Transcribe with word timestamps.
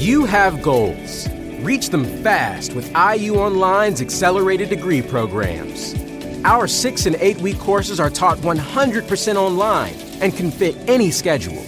You 0.00 0.24
have 0.24 0.62
goals. 0.62 1.28
Reach 1.60 1.90
them 1.90 2.06
fast 2.22 2.72
with 2.72 2.88
IU 2.96 3.38
Online's 3.38 4.00
accelerated 4.00 4.70
degree 4.70 5.02
programs. 5.02 5.94
Our 6.42 6.66
six 6.66 7.04
and 7.04 7.16
eight 7.16 7.36
week 7.42 7.58
courses 7.58 8.00
are 8.00 8.08
taught 8.08 8.38
100% 8.38 9.36
online 9.36 9.92
and 10.22 10.34
can 10.34 10.50
fit 10.50 10.74
any 10.88 11.10
schedule. 11.10 11.58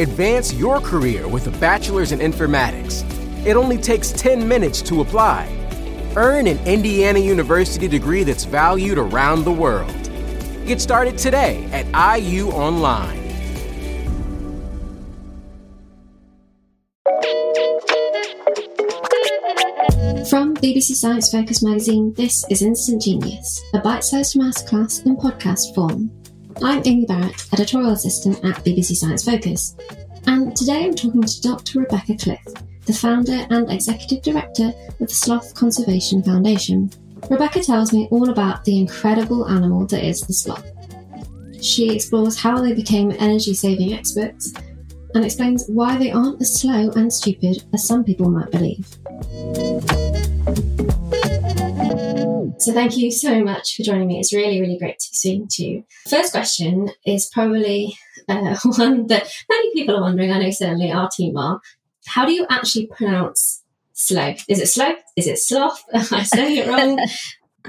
Advance 0.00 0.54
your 0.54 0.80
career 0.80 1.28
with 1.28 1.48
a 1.48 1.50
bachelor's 1.58 2.12
in 2.12 2.20
informatics. 2.20 3.04
It 3.44 3.56
only 3.56 3.76
takes 3.76 4.10
10 4.10 4.48
minutes 4.48 4.80
to 4.80 5.02
apply. 5.02 5.46
Earn 6.16 6.46
an 6.46 6.58
Indiana 6.66 7.18
University 7.18 7.88
degree 7.88 8.24
that's 8.24 8.44
valued 8.44 8.96
around 8.96 9.44
the 9.44 9.52
world. 9.52 9.92
Get 10.66 10.80
started 10.80 11.18
today 11.18 11.68
at 11.72 11.84
IU 12.22 12.48
Online. 12.52 13.25
BBC 20.76 20.94
Science 20.94 21.30
Focus 21.30 21.62
magazine, 21.62 22.12
this 22.12 22.44
is 22.50 22.60
Instant 22.60 23.00
Genius, 23.00 23.64
a 23.72 23.78
bite 23.78 24.04
sized 24.04 24.36
masterclass 24.36 25.06
in 25.06 25.16
podcast 25.16 25.74
form. 25.74 26.10
I'm 26.62 26.82
Amy 26.84 27.06
Barrett, 27.06 27.46
editorial 27.54 27.92
assistant 27.92 28.44
at 28.44 28.62
BBC 28.62 28.94
Science 28.94 29.24
Focus, 29.24 29.74
and 30.26 30.54
today 30.54 30.84
I'm 30.84 30.94
talking 30.94 31.22
to 31.22 31.40
Dr. 31.40 31.80
Rebecca 31.80 32.14
Cliff, 32.16 32.44
the 32.84 32.92
founder 32.92 33.46
and 33.48 33.72
executive 33.72 34.22
director 34.22 34.70
of 35.00 35.08
the 35.08 35.14
Sloth 35.14 35.54
Conservation 35.54 36.22
Foundation. 36.22 36.90
Rebecca 37.30 37.62
tells 37.62 37.94
me 37.94 38.06
all 38.10 38.28
about 38.28 38.62
the 38.64 38.78
incredible 38.78 39.48
animal 39.48 39.86
that 39.86 40.04
is 40.04 40.20
the 40.20 40.34
sloth. 40.34 40.70
She 41.62 41.90
explores 41.90 42.38
how 42.38 42.60
they 42.60 42.74
became 42.74 43.12
energy 43.12 43.54
saving 43.54 43.94
experts 43.94 44.52
and 45.14 45.24
explains 45.24 45.64
why 45.68 45.96
they 45.96 46.12
aren't 46.12 46.42
as 46.42 46.60
slow 46.60 46.90
and 46.90 47.10
stupid 47.10 47.64
as 47.72 47.88
some 47.88 48.04
people 48.04 48.28
might 48.28 48.50
believe. 48.50 48.86
So 52.66 52.72
thank 52.72 52.96
you 52.96 53.12
so 53.12 53.44
much 53.44 53.76
for 53.76 53.84
joining 53.84 54.08
me. 54.08 54.18
It's 54.18 54.34
really, 54.34 54.60
really 54.60 54.76
great 54.76 54.98
to 54.98 55.10
be 55.12 55.16
speaking 55.16 55.46
to 55.50 55.64
you. 55.64 55.84
First 56.10 56.32
question 56.32 56.90
is 57.06 57.30
probably 57.32 57.96
uh, 58.28 58.56
one 58.64 59.06
that 59.06 59.32
many 59.48 59.72
people 59.72 59.94
are 59.94 60.00
wondering. 60.00 60.32
I 60.32 60.40
know 60.40 60.50
certainly 60.50 60.90
our 60.90 61.08
team 61.08 61.36
are. 61.36 61.60
How 62.06 62.26
do 62.26 62.32
you 62.32 62.44
actually 62.50 62.88
pronounce 62.88 63.62
sloth? 63.92 64.44
Is 64.48 64.60
it 64.60 64.66
sloth? 64.66 64.96
Is 65.14 65.28
it 65.28 65.38
sloth? 65.38 65.80
Am 65.94 66.06
I 66.10 66.24
saying 66.24 66.56
it 66.56 66.66
wrong? 66.66 66.98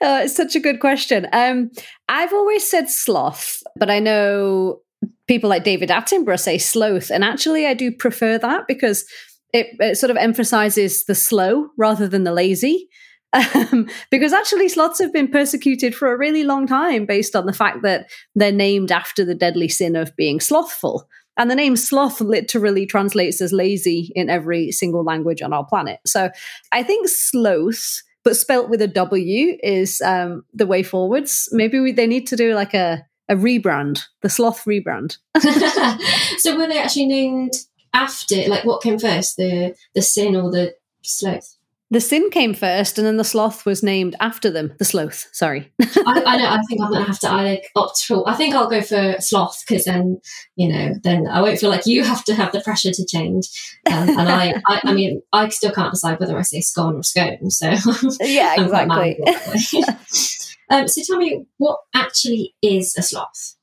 oh, 0.00 0.22
it's 0.22 0.34
such 0.34 0.56
a 0.56 0.60
good 0.60 0.80
question. 0.80 1.28
Um, 1.34 1.70
I've 2.08 2.32
always 2.32 2.66
said 2.66 2.88
sloth, 2.88 3.62
but 3.76 3.90
I 3.90 3.98
know 3.98 4.80
people 5.28 5.50
like 5.50 5.64
David 5.64 5.90
Attenborough 5.90 6.40
say 6.40 6.56
sloth, 6.56 7.10
and 7.10 7.24
actually, 7.24 7.66
I 7.66 7.74
do 7.74 7.92
prefer 7.92 8.38
that 8.38 8.62
because 8.68 9.04
it, 9.52 9.66
it 9.80 9.98
sort 9.98 10.10
of 10.10 10.16
emphasizes 10.16 11.04
the 11.04 11.14
slow 11.14 11.68
rather 11.76 12.08
than 12.08 12.24
the 12.24 12.32
lazy. 12.32 12.88
Um, 13.34 13.88
because 14.10 14.32
actually, 14.32 14.68
sloths 14.68 15.00
have 15.00 15.12
been 15.12 15.28
persecuted 15.28 15.94
for 15.94 16.12
a 16.12 16.16
really 16.16 16.44
long 16.44 16.66
time 16.66 17.04
based 17.04 17.34
on 17.34 17.46
the 17.46 17.52
fact 17.52 17.82
that 17.82 18.08
they're 18.34 18.52
named 18.52 18.92
after 18.92 19.24
the 19.24 19.34
deadly 19.34 19.68
sin 19.68 19.96
of 19.96 20.14
being 20.16 20.40
slothful. 20.40 21.08
And 21.36 21.50
the 21.50 21.56
name 21.56 21.76
sloth 21.76 22.20
literally 22.20 22.86
translates 22.86 23.40
as 23.40 23.52
lazy 23.52 24.12
in 24.14 24.30
every 24.30 24.70
single 24.70 25.02
language 25.02 25.42
on 25.42 25.52
our 25.52 25.64
planet. 25.64 25.98
So 26.06 26.30
I 26.70 26.82
think 26.84 27.08
sloth, 27.08 28.02
but 28.22 28.36
spelt 28.36 28.70
with 28.70 28.80
a 28.80 28.86
W, 28.86 29.58
is 29.62 30.00
um, 30.00 30.44
the 30.52 30.66
way 30.66 30.82
forwards. 30.82 31.48
Maybe 31.50 31.80
we, 31.80 31.92
they 31.92 32.06
need 32.06 32.28
to 32.28 32.36
do 32.36 32.54
like 32.54 32.72
a, 32.72 33.04
a 33.28 33.34
rebrand, 33.34 34.04
the 34.22 34.30
sloth 34.30 34.64
rebrand. 34.64 35.16
so 36.38 36.56
were 36.56 36.68
they 36.68 36.78
actually 36.78 37.06
named 37.06 37.54
after? 37.92 38.46
Like, 38.46 38.64
what 38.64 38.82
came 38.82 38.98
first, 38.98 39.36
the 39.36 39.74
the 39.94 40.02
sin 40.02 40.36
or 40.36 40.52
the 40.52 40.74
sloth? 41.02 41.56
The 41.94 42.00
sin 42.00 42.28
came 42.30 42.54
first, 42.54 42.98
and 42.98 43.06
then 43.06 43.18
the 43.18 43.24
sloth 43.24 43.64
was 43.64 43.80
named 43.80 44.16
after 44.18 44.50
them. 44.50 44.74
The 44.80 44.84
sloth, 44.84 45.28
sorry. 45.30 45.70
I, 45.80 46.22
I 46.26 46.36
know. 46.38 46.48
I 46.48 46.58
think 46.68 46.80
I'm 46.82 46.90
gonna 46.90 47.04
have 47.04 47.20
to 47.20 47.30
either 47.30 47.60
opt 47.76 48.02
for. 48.04 48.28
I 48.28 48.34
think 48.34 48.52
I'll 48.52 48.68
go 48.68 48.82
for 48.82 49.14
sloth 49.20 49.62
because 49.64 49.84
then, 49.84 50.20
you 50.56 50.66
know, 50.66 50.94
then 51.04 51.28
I 51.28 51.40
won't 51.40 51.60
feel 51.60 51.70
like 51.70 51.86
you 51.86 52.02
have 52.02 52.24
to 52.24 52.34
have 52.34 52.50
the 52.50 52.62
pressure 52.62 52.90
to 52.90 53.06
change. 53.06 53.46
Um, 53.86 54.08
and 54.08 54.28
I, 54.28 54.54
I, 54.66 54.80
I 54.86 54.92
mean, 54.92 55.22
I 55.32 55.48
still 55.50 55.70
can't 55.70 55.92
decide 55.92 56.18
whether 56.18 56.36
I 56.36 56.42
say 56.42 56.62
scone 56.62 56.96
or 56.96 57.04
scone. 57.04 57.48
So 57.52 57.70
yeah, 58.22 58.60
exactly. 58.60 59.20
um, 60.70 60.88
so 60.88 61.00
tell 61.06 61.18
me, 61.18 61.46
what 61.58 61.78
actually 61.94 62.56
is 62.60 62.96
a 62.98 63.02
sloth? 63.02 63.54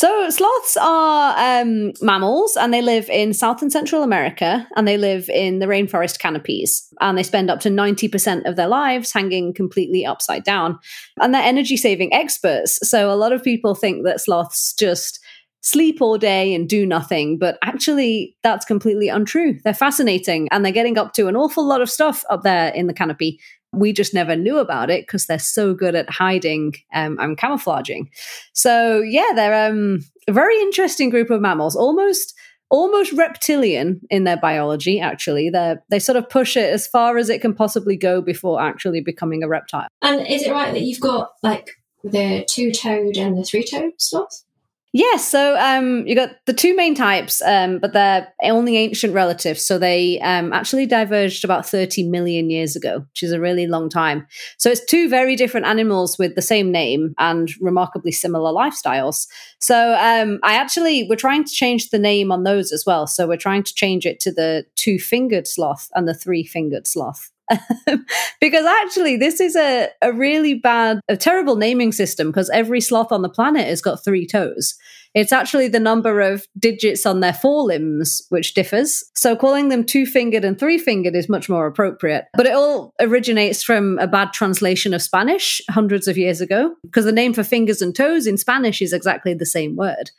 So 0.00 0.30
sloths 0.30 0.78
are 0.80 1.60
um, 1.60 1.92
mammals, 2.00 2.56
and 2.56 2.72
they 2.72 2.80
live 2.80 3.10
in 3.10 3.34
South 3.34 3.60
and 3.60 3.70
Central 3.70 4.02
America, 4.02 4.66
and 4.74 4.88
they 4.88 4.96
live 4.96 5.28
in 5.28 5.58
the 5.58 5.66
rainforest 5.66 6.18
canopies, 6.18 6.88
and 7.02 7.18
they 7.18 7.22
spend 7.22 7.50
up 7.50 7.60
to 7.60 7.68
ninety 7.68 8.08
percent 8.08 8.46
of 8.46 8.56
their 8.56 8.66
lives 8.66 9.12
hanging 9.12 9.52
completely 9.52 10.06
upside 10.06 10.42
down, 10.42 10.78
and 11.20 11.34
they're 11.34 11.42
energy 11.42 11.76
saving 11.76 12.14
experts. 12.14 12.78
So 12.88 13.12
a 13.12 13.14
lot 13.14 13.34
of 13.34 13.44
people 13.44 13.74
think 13.74 14.06
that 14.06 14.22
sloths 14.22 14.72
just 14.72 15.20
sleep 15.60 16.00
all 16.00 16.16
day 16.16 16.54
and 16.54 16.66
do 16.66 16.86
nothing, 16.86 17.36
but 17.36 17.58
actually 17.62 18.34
that's 18.42 18.64
completely 18.64 19.10
untrue. 19.10 19.58
They're 19.64 19.74
fascinating, 19.74 20.48
and 20.50 20.64
they're 20.64 20.72
getting 20.72 20.96
up 20.96 21.12
to 21.12 21.28
an 21.28 21.36
awful 21.36 21.68
lot 21.68 21.82
of 21.82 21.90
stuff 21.90 22.24
up 22.30 22.40
there 22.42 22.68
in 22.70 22.86
the 22.86 22.94
canopy. 22.94 23.38
We 23.72 23.92
just 23.92 24.14
never 24.14 24.36
knew 24.36 24.58
about 24.58 24.90
it 24.90 25.06
because 25.06 25.26
they're 25.26 25.38
so 25.38 25.74
good 25.74 25.94
at 25.94 26.10
hiding 26.10 26.74
um, 26.92 27.18
and 27.20 27.38
camouflaging. 27.38 28.10
So 28.52 29.00
yeah, 29.00 29.30
they're 29.34 29.68
um, 29.70 30.00
a 30.26 30.32
very 30.32 30.56
interesting 30.60 31.10
group 31.10 31.30
of 31.30 31.40
mammals, 31.40 31.76
almost 31.76 32.34
almost 32.70 33.12
reptilian 33.12 34.00
in 34.10 34.24
their 34.24 34.36
biology. 34.36 35.00
Actually, 35.00 35.50
they 35.50 35.76
they 35.88 35.98
sort 35.98 36.16
of 36.16 36.28
push 36.28 36.56
it 36.56 36.72
as 36.72 36.86
far 36.86 37.18
as 37.18 37.28
it 37.28 37.40
can 37.40 37.54
possibly 37.54 37.96
go 37.96 38.20
before 38.22 38.60
actually 38.60 39.00
becoming 39.00 39.42
a 39.42 39.48
reptile. 39.48 39.88
And 40.02 40.26
is 40.26 40.42
it 40.42 40.52
right 40.52 40.72
that 40.72 40.82
you've 40.82 41.00
got 41.00 41.30
like 41.42 41.70
the 42.02 42.46
two-toed 42.48 43.16
and 43.16 43.36
the 43.36 43.44
three-toed 43.44 43.92
sloth? 43.98 44.44
Yes, 44.92 45.28
so 45.28 45.56
um, 45.56 46.04
you 46.04 46.16
got 46.16 46.30
the 46.46 46.52
two 46.52 46.74
main 46.74 46.96
types, 46.96 47.40
um, 47.42 47.78
but 47.78 47.92
they're 47.92 48.26
only 48.42 48.76
ancient 48.76 49.14
relatives. 49.14 49.64
So 49.64 49.78
they 49.78 50.18
um, 50.18 50.52
actually 50.52 50.84
diverged 50.86 51.44
about 51.44 51.64
30 51.64 52.08
million 52.08 52.50
years 52.50 52.74
ago, 52.74 53.04
which 53.10 53.22
is 53.22 53.30
a 53.30 53.38
really 53.38 53.68
long 53.68 53.88
time. 53.88 54.26
So 54.58 54.68
it's 54.68 54.84
two 54.84 55.08
very 55.08 55.36
different 55.36 55.66
animals 55.66 56.18
with 56.18 56.34
the 56.34 56.42
same 56.42 56.72
name 56.72 57.14
and 57.18 57.52
remarkably 57.60 58.10
similar 58.10 58.50
lifestyles. 58.50 59.28
So 59.60 59.94
um, 59.94 60.40
I 60.42 60.54
actually, 60.54 61.06
we're 61.08 61.14
trying 61.14 61.44
to 61.44 61.52
change 61.52 61.90
the 61.90 61.98
name 61.98 62.32
on 62.32 62.42
those 62.42 62.72
as 62.72 62.82
well. 62.84 63.06
So 63.06 63.28
we're 63.28 63.36
trying 63.36 63.62
to 63.62 63.74
change 63.74 64.06
it 64.06 64.18
to 64.20 64.32
the 64.32 64.66
two 64.74 64.98
fingered 64.98 65.46
sloth 65.46 65.88
and 65.94 66.08
the 66.08 66.14
three 66.14 66.42
fingered 66.42 66.88
sloth. 66.88 67.30
because 68.40 68.66
actually 68.66 69.16
this 69.16 69.40
is 69.40 69.56
a, 69.56 69.88
a 70.02 70.12
really 70.12 70.54
bad 70.54 71.00
a 71.08 71.16
terrible 71.16 71.56
naming 71.56 71.92
system 71.92 72.28
because 72.28 72.50
every 72.50 72.80
sloth 72.80 73.12
on 73.12 73.22
the 73.22 73.28
planet 73.28 73.66
has 73.66 73.80
got 73.80 74.02
three 74.04 74.26
toes 74.26 74.74
it's 75.12 75.32
actually 75.32 75.66
the 75.66 75.80
number 75.80 76.20
of 76.20 76.46
digits 76.58 77.04
on 77.04 77.20
their 77.20 77.32
forelimbs 77.32 78.22
which 78.28 78.54
differs 78.54 79.04
so 79.14 79.34
calling 79.34 79.68
them 79.68 79.84
two 79.84 80.06
fingered 80.06 80.44
and 80.44 80.58
three 80.58 80.78
fingered 80.78 81.16
is 81.16 81.28
much 81.28 81.48
more 81.48 81.66
appropriate 81.66 82.26
but 82.34 82.46
it 82.46 82.54
all 82.54 82.92
originates 83.00 83.62
from 83.62 83.98
a 83.98 84.06
bad 84.06 84.32
translation 84.32 84.94
of 84.94 85.02
spanish 85.02 85.60
hundreds 85.70 86.06
of 86.06 86.16
years 86.16 86.40
ago 86.40 86.74
because 86.82 87.04
the 87.04 87.12
name 87.12 87.32
for 87.32 87.42
fingers 87.42 87.82
and 87.82 87.94
toes 87.94 88.26
in 88.26 88.38
spanish 88.38 88.80
is 88.80 88.92
exactly 88.92 89.34
the 89.34 89.46
same 89.46 89.76
word 89.76 90.10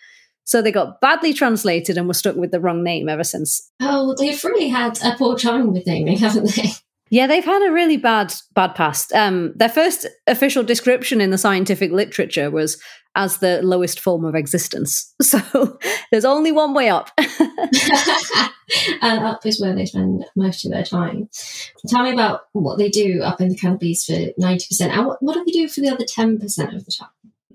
So 0.43 0.61
they 0.61 0.71
got 0.71 0.99
badly 0.99 1.33
translated 1.33 1.97
and 1.97 2.07
were 2.07 2.13
stuck 2.13 2.35
with 2.35 2.51
the 2.51 2.59
wrong 2.59 2.83
name 2.83 3.07
ever 3.07 3.23
since. 3.23 3.71
Oh, 3.79 4.15
they've 4.17 4.43
really 4.43 4.69
had 4.69 5.01
a 5.03 5.15
poor 5.15 5.37
time 5.37 5.71
with 5.71 5.85
naming, 5.85 6.17
haven't 6.17 6.55
they? 6.55 6.71
Yeah, 7.11 7.27
they've 7.27 7.45
had 7.45 7.61
a 7.61 7.71
really 7.71 7.97
bad 7.97 8.33
bad 8.55 8.73
past. 8.73 9.13
Um, 9.13 9.51
their 9.55 9.69
first 9.69 10.07
official 10.27 10.63
description 10.63 11.19
in 11.19 11.29
the 11.29 11.37
scientific 11.37 11.91
literature 11.91 12.49
was 12.49 12.81
as 13.15 13.37
the 13.37 13.61
lowest 13.61 13.99
form 13.99 14.25
of 14.25 14.33
existence. 14.33 15.13
So 15.21 15.77
there's 16.11 16.25
only 16.25 16.51
one 16.51 16.73
way 16.73 16.89
up. 16.89 17.09
and 19.01 19.23
up 19.23 19.45
is 19.45 19.61
where 19.61 19.75
they 19.75 19.85
spend 19.85 20.25
most 20.35 20.65
of 20.65 20.71
their 20.71 20.83
time. 20.83 21.29
Tell 21.87 22.03
me 22.03 22.11
about 22.11 22.41
what 22.53 22.77
they 22.77 22.89
do 22.89 23.21
up 23.21 23.39
in 23.39 23.49
the 23.49 23.55
canopies 23.55 24.03
for 24.03 24.13
90%. 24.13 24.89
And 24.89 25.05
what, 25.05 25.21
what 25.21 25.35
do 25.35 25.43
they 25.45 25.51
do 25.51 25.69
for 25.69 25.79
the 25.79 25.89
other 25.89 26.03
10% 26.03 26.75
of 26.75 26.85
the 26.85 26.91
time? 26.91 27.09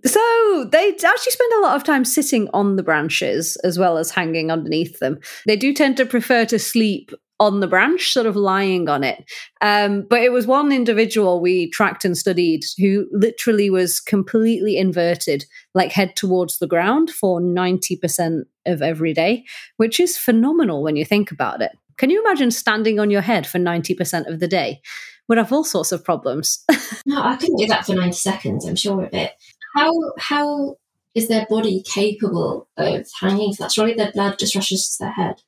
So 0.06 0.68
they 0.70 0.90
actually 0.90 1.32
spend 1.32 1.52
a 1.54 1.60
lot 1.60 1.76
of 1.76 1.84
time 1.84 2.04
sitting 2.04 2.48
on 2.54 2.76
the 2.76 2.82
branches 2.82 3.56
as 3.56 3.78
well 3.78 3.98
as 3.98 4.10
hanging 4.10 4.50
underneath 4.50 4.98
them. 5.00 5.18
They 5.46 5.56
do 5.56 5.74
tend 5.74 5.96
to 5.98 6.06
prefer 6.06 6.44
to 6.46 6.58
sleep 6.58 7.12
on 7.38 7.60
the 7.60 7.66
branch, 7.66 8.12
sort 8.12 8.26
of 8.26 8.36
lying 8.36 8.88
on 8.88 9.04
it. 9.04 9.24
Um, 9.60 10.06
but 10.08 10.22
it 10.22 10.32
was 10.32 10.46
one 10.46 10.72
individual 10.72 11.40
we 11.40 11.70
tracked 11.70 12.04
and 12.04 12.16
studied 12.16 12.64
who 12.78 13.06
literally 13.12 13.68
was 13.68 14.00
completely 14.00 14.78
inverted, 14.78 15.44
like 15.74 15.92
head 15.92 16.16
towards 16.16 16.58
the 16.58 16.66
ground 16.66 17.10
for 17.10 17.40
90% 17.40 18.42
of 18.64 18.82
every 18.82 19.12
day, 19.12 19.44
which 19.76 20.00
is 20.00 20.16
phenomenal 20.16 20.82
when 20.82 20.96
you 20.96 21.04
think 21.04 21.30
about 21.30 21.60
it. 21.60 21.72
Can 21.98 22.10
you 22.10 22.22
imagine 22.24 22.50
standing 22.50 22.98
on 22.98 23.10
your 23.10 23.22
head 23.22 23.46
for 23.46 23.58
90% 23.58 24.30
of 24.30 24.40
the 24.40 24.48
day? 24.48 24.80
Would 25.28 25.38
have 25.38 25.52
all 25.52 25.64
sorts 25.64 25.92
of 25.92 26.04
problems. 26.04 26.64
no, 27.06 27.22
I 27.22 27.36
couldn't 27.36 27.56
do 27.56 27.66
that 27.66 27.86
for 27.86 27.94
90 27.94 28.12
seconds, 28.12 28.66
I'm 28.66 28.76
sure 28.76 29.02
of 29.02 29.12
it. 29.12 29.32
How, 29.74 29.92
how 30.18 30.76
is 31.14 31.28
their 31.28 31.46
body 31.50 31.82
capable 31.82 32.68
of 32.76 33.06
hanging 33.20 33.52
for 33.54 33.64
that? 33.64 33.72
Surely 33.72 33.94
their 33.94 34.12
blood 34.12 34.38
just 34.38 34.54
rushes 34.54 34.88
to 34.90 35.04
their 35.04 35.12
head. 35.12 35.42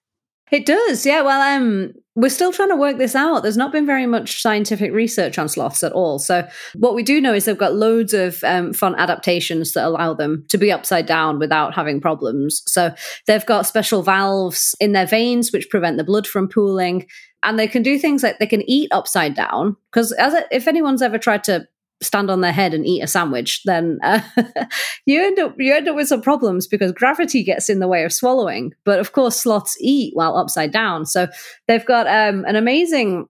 It 0.51 0.67
does, 0.67 1.05
yeah. 1.05 1.23
Well, 1.23 1.41
um, 1.41 1.93
we're 2.15 2.29
still 2.29 2.53
trying 2.53 2.71
to 2.71 2.77
work 2.77 2.99
this 2.99 3.15
out. 3.15 3.43
There's 3.43 3.57
not 3.57 3.71
been 3.71 3.87
very 3.87 4.07
much 4.07 4.43
scientific 4.43 4.93
research 4.93 5.39
on 5.39 5.49
sloths 5.49 5.85
at 5.85 5.93
all. 5.93 6.19
So, 6.19 6.49
what 6.75 6.95
we 6.95 7.03
do 7.03 7.21
know 7.21 7.33
is 7.33 7.45
they've 7.45 7.57
got 7.57 7.75
loads 7.75 8.13
of 8.13 8.43
um, 8.45 8.73
fun 8.73 8.95
adaptations 8.97 9.73
that 9.73 9.87
allow 9.87 10.15
them 10.15 10.45
to 10.49 10.59
be 10.59 10.73
upside 10.73 11.07
down 11.07 11.39
without 11.39 11.75
having 11.75 12.01
problems. 12.01 12.63
So, 12.67 12.93
they've 13.27 13.47
got 13.47 13.67
special 13.67 14.03
valves 14.03 14.75
in 14.81 14.93
their 14.93 15.07
veins 15.07 15.53
which 15.53 15.71
prevent 15.71 15.97
the 15.97 16.05
blood 16.05 16.27
from 16.27 16.49
pooling. 16.49 17.07
And 17.45 17.57
they 17.57 17.69
can 17.69 17.85
do 17.85 18.01
things 18.01 18.25
like 18.25 18.41
they 18.41 18.49
can 18.49 18.69
eat 18.69 18.91
upside 18.91 19.35
down. 19.35 19.77
Because, 19.93 20.13
if 20.51 20.67
anyone's 20.67 21.03
ever 21.03 21.19
tried 21.19 21.45
to 21.45 21.69
stand 22.01 22.31
on 22.31 22.41
their 22.41 22.53
head 22.53 22.75
and 22.75 22.87
eat 22.87 23.03
a 23.03 23.07
sandwich, 23.07 23.63
then 23.65 23.99
uh, 24.03 24.21
you 25.07 25.23
end 25.23 25.39
up 25.39 25.55
you 25.59 25.75
end 25.75 25.89
up 25.89 25.97
with 25.97 26.09
some 26.09 26.23
problems 26.23 26.67
because 26.67 26.93
gravity 26.93 27.43
gets 27.43 27.69
in 27.69 27.81
the 27.81 27.89
way 27.89 28.05
of 28.05 28.13
swallowing. 28.13 28.73
But 28.85 28.99
of 28.99 29.13
course, 29.13 29.41
sloths 29.41 29.77
eat 29.81 30.15
while 30.15 30.37
upside 30.37 30.73
down, 30.73 31.07
so 31.07 31.29
they've 31.67 31.87
got 31.87 32.07
um, 32.07 32.45
an 32.47 32.57
amazing. 32.57 33.27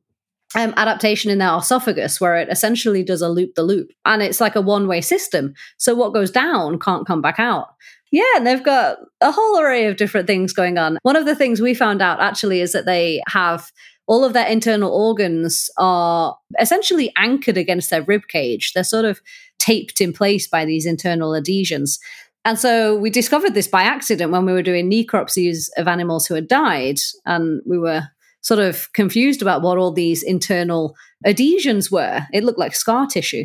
Um, 0.56 0.73
adaptation 0.79 1.31
in 1.31 1.37
their 1.37 1.55
esophagus 1.59 2.23
where 2.23 2.38
it 2.38 2.49
essentially 2.49 3.05
does 3.05 3.20
a 3.20 3.29
loop 3.29 3.55
the 3.55 3.62
loop 3.62 3.91
and 4.06 4.23
it's 4.23 4.41
like 4.41 4.56
a 4.56 4.62
one 4.62 4.88
way 4.88 5.03
system. 5.03 5.53
So 5.76 5.94
what 5.94 6.14
goes 6.14 6.31
down 6.31 6.79
can't 6.79 7.06
come 7.06 7.21
back 7.21 7.38
out. 7.38 7.69
Yeah, 8.11 8.25
and 8.37 8.47
they've 8.47 8.62
got 8.62 8.99
a 9.21 9.31
whole 9.31 9.61
array 9.61 9.87
of 9.87 9.97
different 9.97 10.26
things 10.26 10.55
going 10.55 10.79
on. 10.79 10.99
One 11.03 11.17
of 11.17 11.26
the 11.26 11.35
things 11.35 11.61
we 11.61 11.75
found 11.75 12.00
out 12.00 12.21
actually 12.21 12.62
is 12.62 12.73
that 12.73 12.87
they 12.87 13.23
have 13.29 13.71
all 14.08 14.25
of 14.25 14.32
their 14.32 14.46
internal 14.46 14.90
organs 14.90 15.70
are 15.76 16.37
essentially 16.58 17.12
anchored 17.16 17.58
against 17.58 17.90
their 17.90 18.02
rib 18.02 18.26
cage. 18.28 18.72
They're 18.72 18.82
sort 18.82 19.05
of 19.05 19.20
taped 19.58 20.00
in 20.00 20.12
place 20.12 20.49
by 20.49 20.64
these 20.64 20.87
internal 20.87 21.37
adhesions. 21.37 22.00
And 22.44 22.58
so 22.58 22.96
we 22.96 23.10
discovered 23.10 23.52
this 23.55 23.69
by 23.69 23.82
accident 23.82 24.32
when 24.32 24.46
we 24.46 24.52
were 24.52 24.62
doing 24.62 24.90
necropsies 24.90 25.69
of 25.76 25.87
animals 25.87 26.26
who 26.26 26.34
had 26.34 26.49
died. 26.49 26.96
And 27.26 27.60
we 27.66 27.78
were 27.78 28.08
sort 28.40 28.60
of 28.60 28.90
confused 28.94 29.43
about 29.43 29.60
what 29.60 29.76
all 29.76 29.93
these 29.93 30.22
internal 30.22 30.96
adhesions 31.26 31.90
were. 31.90 32.22
It 32.32 32.44
looked 32.44 32.58
like 32.58 32.75
scar 32.75 33.06
tissue. 33.06 33.44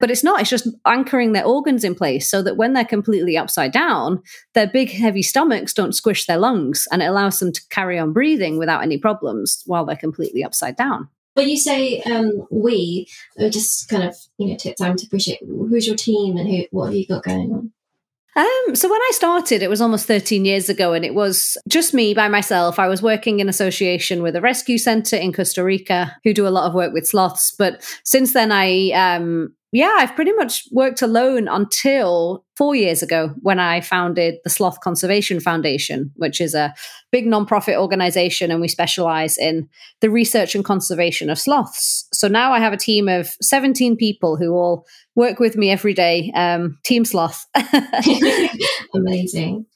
But 0.00 0.10
it's 0.10 0.22
not, 0.22 0.40
it's 0.40 0.50
just 0.50 0.68
anchoring 0.86 1.32
their 1.32 1.44
organs 1.44 1.84
in 1.84 1.94
place 1.94 2.30
so 2.30 2.42
that 2.42 2.56
when 2.56 2.72
they're 2.72 2.84
completely 2.84 3.36
upside 3.36 3.72
down, 3.72 4.22
their 4.54 4.66
big, 4.66 4.90
heavy 4.90 5.22
stomachs 5.22 5.74
don't 5.74 5.94
squish 5.94 6.26
their 6.26 6.38
lungs 6.38 6.86
and 6.92 7.02
it 7.02 7.06
allows 7.06 7.40
them 7.40 7.52
to 7.52 7.60
carry 7.68 7.98
on 7.98 8.12
breathing 8.12 8.58
without 8.58 8.82
any 8.82 8.98
problems 8.98 9.62
while 9.66 9.84
they're 9.84 9.96
completely 9.96 10.44
upside 10.44 10.76
down. 10.76 11.08
But 11.34 11.46
you 11.46 11.56
say 11.56 12.00
um, 12.02 12.46
we, 12.50 13.08
just 13.50 13.88
kind 13.88 14.02
of, 14.02 14.16
you 14.38 14.48
know, 14.48 14.56
take 14.56 14.76
time 14.76 14.96
to 14.96 15.06
appreciate 15.06 15.40
who's 15.46 15.86
your 15.86 15.96
team 15.96 16.36
and 16.36 16.48
who, 16.48 16.64
what 16.70 16.86
have 16.86 16.94
you 16.94 17.06
got 17.06 17.22
going 17.22 17.52
on? 17.52 17.72
Um, 18.38 18.76
so 18.76 18.88
when 18.88 19.00
I 19.00 19.10
started, 19.14 19.62
it 19.62 19.70
was 19.70 19.80
almost 19.80 20.06
13 20.06 20.44
years 20.44 20.68
ago, 20.68 20.92
and 20.92 21.04
it 21.04 21.14
was 21.14 21.56
just 21.66 21.92
me 21.92 22.14
by 22.14 22.28
myself. 22.28 22.78
I 22.78 22.86
was 22.86 23.02
working 23.02 23.40
in 23.40 23.48
association 23.48 24.22
with 24.22 24.36
a 24.36 24.40
rescue 24.40 24.78
center 24.78 25.16
in 25.16 25.32
Costa 25.32 25.64
Rica 25.64 26.16
who 26.22 26.32
do 26.32 26.46
a 26.46 26.50
lot 26.50 26.66
of 26.66 26.74
work 26.74 26.92
with 26.92 27.06
sloths. 27.06 27.52
But 27.58 27.82
since 28.04 28.34
then, 28.34 28.52
I 28.52 28.90
um, 28.90 29.54
yeah, 29.70 29.96
I've 29.98 30.14
pretty 30.14 30.32
much 30.32 30.66
worked 30.72 31.02
alone 31.02 31.46
until 31.46 32.44
four 32.56 32.74
years 32.74 33.02
ago 33.02 33.34
when 33.40 33.60
I 33.60 33.82
founded 33.82 34.36
the 34.42 34.48
Sloth 34.48 34.80
Conservation 34.80 35.40
Foundation, 35.40 36.10
which 36.16 36.40
is 36.40 36.54
a 36.54 36.74
big 37.12 37.26
nonprofit 37.26 37.76
organization, 37.76 38.50
and 38.50 38.62
we 38.62 38.68
specialize 38.68 39.36
in 39.36 39.68
the 40.00 40.08
research 40.08 40.54
and 40.54 40.64
conservation 40.64 41.28
of 41.28 41.38
sloths. 41.38 42.08
So 42.14 42.28
now 42.28 42.52
I 42.52 42.60
have 42.60 42.72
a 42.72 42.78
team 42.78 43.08
of 43.08 43.36
17 43.42 43.96
people 43.96 44.36
who 44.36 44.52
all 44.52 44.86
work 45.14 45.38
with 45.38 45.56
me 45.56 45.70
every 45.70 45.92
day, 45.92 46.32
um, 46.34 46.78
Team 46.82 47.04
Sloth. 47.04 47.44
Amazing. 48.94 49.66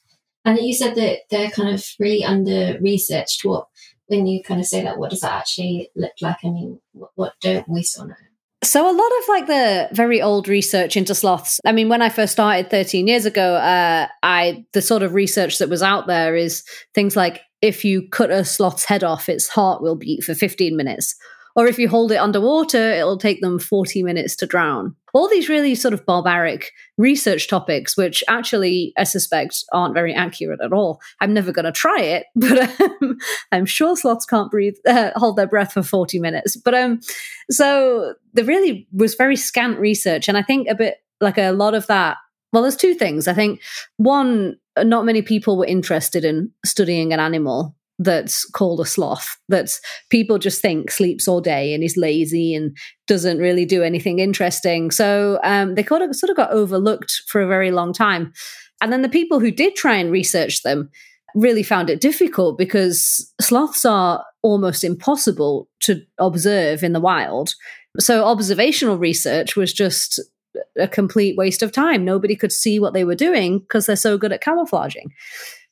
And 0.43 0.57
you 0.57 0.73
said 0.73 0.95
that 0.95 1.19
they're 1.29 1.51
kind 1.51 1.73
of 1.73 1.85
really 1.99 2.23
under 2.23 2.79
researched. 2.81 3.45
What, 3.45 3.67
when 4.07 4.25
you 4.25 4.43
kind 4.43 4.59
of 4.59 4.65
say 4.65 4.81
that, 4.83 4.97
what 4.97 5.11
does 5.11 5.21
that 5.21 5.33
actually 5.33 5.91
look 5.95 6.13
like? 6.19 6.37
I 6.43 6.47
mean, 6.47 6.79
what, 6.93 7.11
what 7.13 7.33
don't 7.41 7.69
we 7.69 7.83
still 7.83 8.07
know? 8.07 8.15
So 8.63 8.89
a 8.89 8.95
lot 8.95 9.11
of 9.21 9.27
like 9.27 9.47
the 9.47 9.89
very 9.91 10.21
old 10.21 10.47
research 10.47 10.95
into 10.95 11.13
sloths. 11.13 11.59
I 11.65 11.71
mean, 11.71 11.89
when 11.89 12.01
I 12.01 12.09
first 12.09 12.33
started 12.33 12.69
13 12.69 13.07
years 13.07 13.25
ago, 13.25 13.55
uh, 13.55 14.07
I 14.23 14.65
the 14.71 14.81
sort 14.81 15.03
of 15.03 15.13
research 15.13 15.57
that 15.57 15.69
was 15.69 15.83
out 15.83 16.07
there 16.07 16.35
is 16.35 16.63
things 16.93 17.15
like 17.15 17.41
if 17.61 17.85
you 17.85 18.07
cut 18.09 18.31
a 18.31 18.43
sloth's 18.45 18.85
head 18.85 19.03
off, 19.03 19.29
its 19.29 19.47
heart 19.47 19.81
will 19.81 19.95
beat 19.95 20.23
for 20.23 20.33
15 20.33 20.75
minutes, 20.75 21.15
or 21.55 21.67
if 21.67 21.77
you 21.77 21.87
hold 21.87 22.11
it 22.11 22.17
underwater, 22.17 22.91
it'll 22.93 23.17
take 23.17 23.41
them 23.41 23.59
40 23.59 24.03
minutes 24.03 24.35
to 24.37 24.45
drown. 24.45 24.95
All 25.13 25.29
these 25.29 25.49
really 25.49 25.75
sort 25.75 25.93
of 25.93 26.05
barbaric 26.05 26.71
research 26.97 27.47
topics, 27.47 27.95
which 27.95 28.23
actually 28.27 28.93
I 28.97 29.03
suspect 29.03 29.63
aren't 29.71 29.93
very 29.93 30.13
accurate 30.13 30.61
at 30.63 30.73
all. 30.73 30.99
I'm 31.21 31.33
never 31.33 31.51
going 31.51 31.65
to 31.65 31.71
try 31.71 31.99
it, 31.99 32.25
but 32.35 32.81
um, 32.81 33.17
I'm 33.51 33.65
sure 33.65 33.95
sloths 33.95 34.25
can't 34.25 34.49
breathe, 34.49 34.75
uh, 34.87 35.11
hold 35.15 35.37
their 35.37 35.47
breath 35.47 35.73
for 35.73 35.83
40 35.83 36.19
minutes. 36.19 36.55
But 36.55 36.73
um, 36.73 36.99
so 37.51 38.15
there 38.33 38.45
really 38.45 38.87
was 38.91 39.13
very 39.13 39.35
scant 39.35 39.79
research. 39.79 40.27
And 40.27 40.37
I 40.37 40.41
think 40.41 40.67
a 40.67 40.75
bit 40.75 40.97
like 41.21 41.37
a 41.37 41.51
lot 41.51 41.75
of 41.75 41.87
that 41.87 42.17
well, 42.53 42.61
there's 42.61 42.75
two 42.75 42.93
things. 42.93 43.27
I 43.27 43.33
think 43.33 43.61
one, 43.97 44.57
not 44.77 45.05
many 45.05 45.23
people 45.23 45.57
were 45.57 45.65
interested 45.65 46.23
in 46.23 46.51
studying 46.63 47.11
an 47.11 47.19
animal 47.19 47.75
that's 48.03 48.45
called 48.45 48.79
a 48.79 48.85
sloth 48.85 49.37
that 49.49 49.69
people 50.09 50.37
just 50.37 50.61
think 50.61 50.91
sleeps 50.91 51.27
all 51.27 51.41
day 51.41 51.73
and 51.73 51.83
is 51.83 51.97
lazy 51.97 52.53
and 52.53 52.75
doesn't 53.07 53.39
really 53.39 53.65
do 53.65 53.83
anything 53.83 54.19
interesting. 54.19 54.91
So 54.91 55.39
um, 55.43 55.75
they 55.75 55.83
kind 55.83 56.03
of 56.03 56.15
sort 56.15 56.29
of 56.29 56.35
got 56.35 56.51
overlooked 56.51 57.23
for 57.27 57.41
a 57.41 57.47
very 57.47 57.71
long 57.71 57.93
time. 57.93 58.33
And 58.81 58.91
then 58.91 59.01
the 59.01 59.09
people 59.09 59.39
who 59.39 59.51
did 59.51 59.75
try 59.75 59.95
and 59.95 60.11
research 60.11 60.63
them 60.63 60.89
really 61.35 61.63
found 61.63 61.89
it 61.89 62.01
difficult 62.01 62.57
because 62.57 63.31
sloths 63.41 63.85
are 63.85 64.23
almost 64.43 64.83
impossible 64.83 65.67
to 65.79 66.01
observe 66.19 66.83
in 66.83 66.93
the 66.93 66.99
wild. 66.99 67.55
So 67.99 68.25
observational 68.25 68.97
research 68.97 69.55
was 69.55 69.73
just 69.73 70.21
a 70.77 70.87
complete 70.87 71.35
waste 71.37 71.63
of 71.63 71.71
time. 71.71 72.05
Nobody 72.05 72.35
could 72.35 72.51
see 72.51 72.79
what 72.79 72.93
they 72.93 73.03
were 73.03 73.15
doing 73.15 73.59
because 73.59 73.85
they're 73.85 73.95
so 73.95 74.17
good 74.17 74.31
at 74.31 74.41
camouflaging 74.41 75.11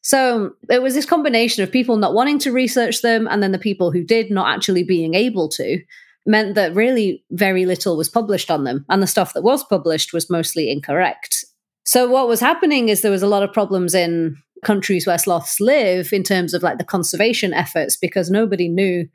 so 0.02 0.54
it 0.70 0.82
was 0.82 0.94
this 0.94 1.06
combination 1.06 1.64
of 1.64 1.72
people 1.72 1.98
not 1.98 2.14
wanting 2.14 2.40
to 2.40 2.52
research 2.52 3.02
them 3.02 3.28
and 3.30 3.42
then 3.42 3.52
the 3.52 3.60
people 3.60 3.92
who 3.92 4.04
did 4.04 4.32
not 4.32 4.54
actually 4.54 4.84
being 4.84 5.14
able 5.14 5.48
to 5.50 5.80
meant 6.26 6.56
that 6.56 6.76
really 6.76 7.24
very 7.32 7.66
little 7.66 7.98
was 7.98 8.10
published 8.10 8.52
on 8.52 8.64
them. 8.64 8.86
And 8.90 9.02
the 9.02 9.08
stuff 9.08 9.34
that 9.34 9.44
was 9.44 9.64
published 9.64 10.14
was 10.14 10.30
mostly 10.30 10.72
incorrect. 10.72 11.46
So 11.86 12.10
what 12.10 12.28
was 12.28 12.40
happening 12.40 12.90
is 12.90 13.02
there 13.02 13.12
was 13.12 13.24
a 13.24 13.28
lot 13.28 13.44
of 13.44 13.54
problems 13.54 13.96
in 13.96 14.38
countries 14.64 15.08
where 15.08 15.18
sloths 15.18 15.60
live 15.60 16.14
in 16.14 16.24
terms 16.24 16.54
of 16.54 16.62
like 16.62 16.78
the 16.78 16.84
conservation 16.84 17.54
efforts 17.54 17.96
because 17.96 18.30
nobody 18.30 18.68
knew 18.68 19.08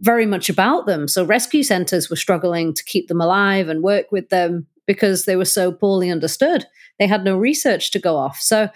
very 0.00 0.26
much 0.26 0.48
about 0.48 0.86
them. 0.86 1.08
So 1.08 1.24
rescue 1.24 1.62
centers 1.62 2.10
were 2.10 2.16
struggling 2.16 2.74
to 2.74 2.84
keep 2.84 3.08
them 3.08 3.20
alive 3.20 3.68
and 3.68 3.82
work 3.82 4.12
with 4.12 4.28
them 4.28 4.66
because 4.86 5.24
they 5.24 5.36
were 5.36 5.44
so 5.44 5.72
poorly 5.72 6.10
understood. 6.10 6.66
They 6.98 7.06
had 7.06 7.24
no 7.24 7.38
research 7.38 7.92
to 7.92 7.98
go 7.98 8.16
off. 8.16 8.40
So, 8.40 8.68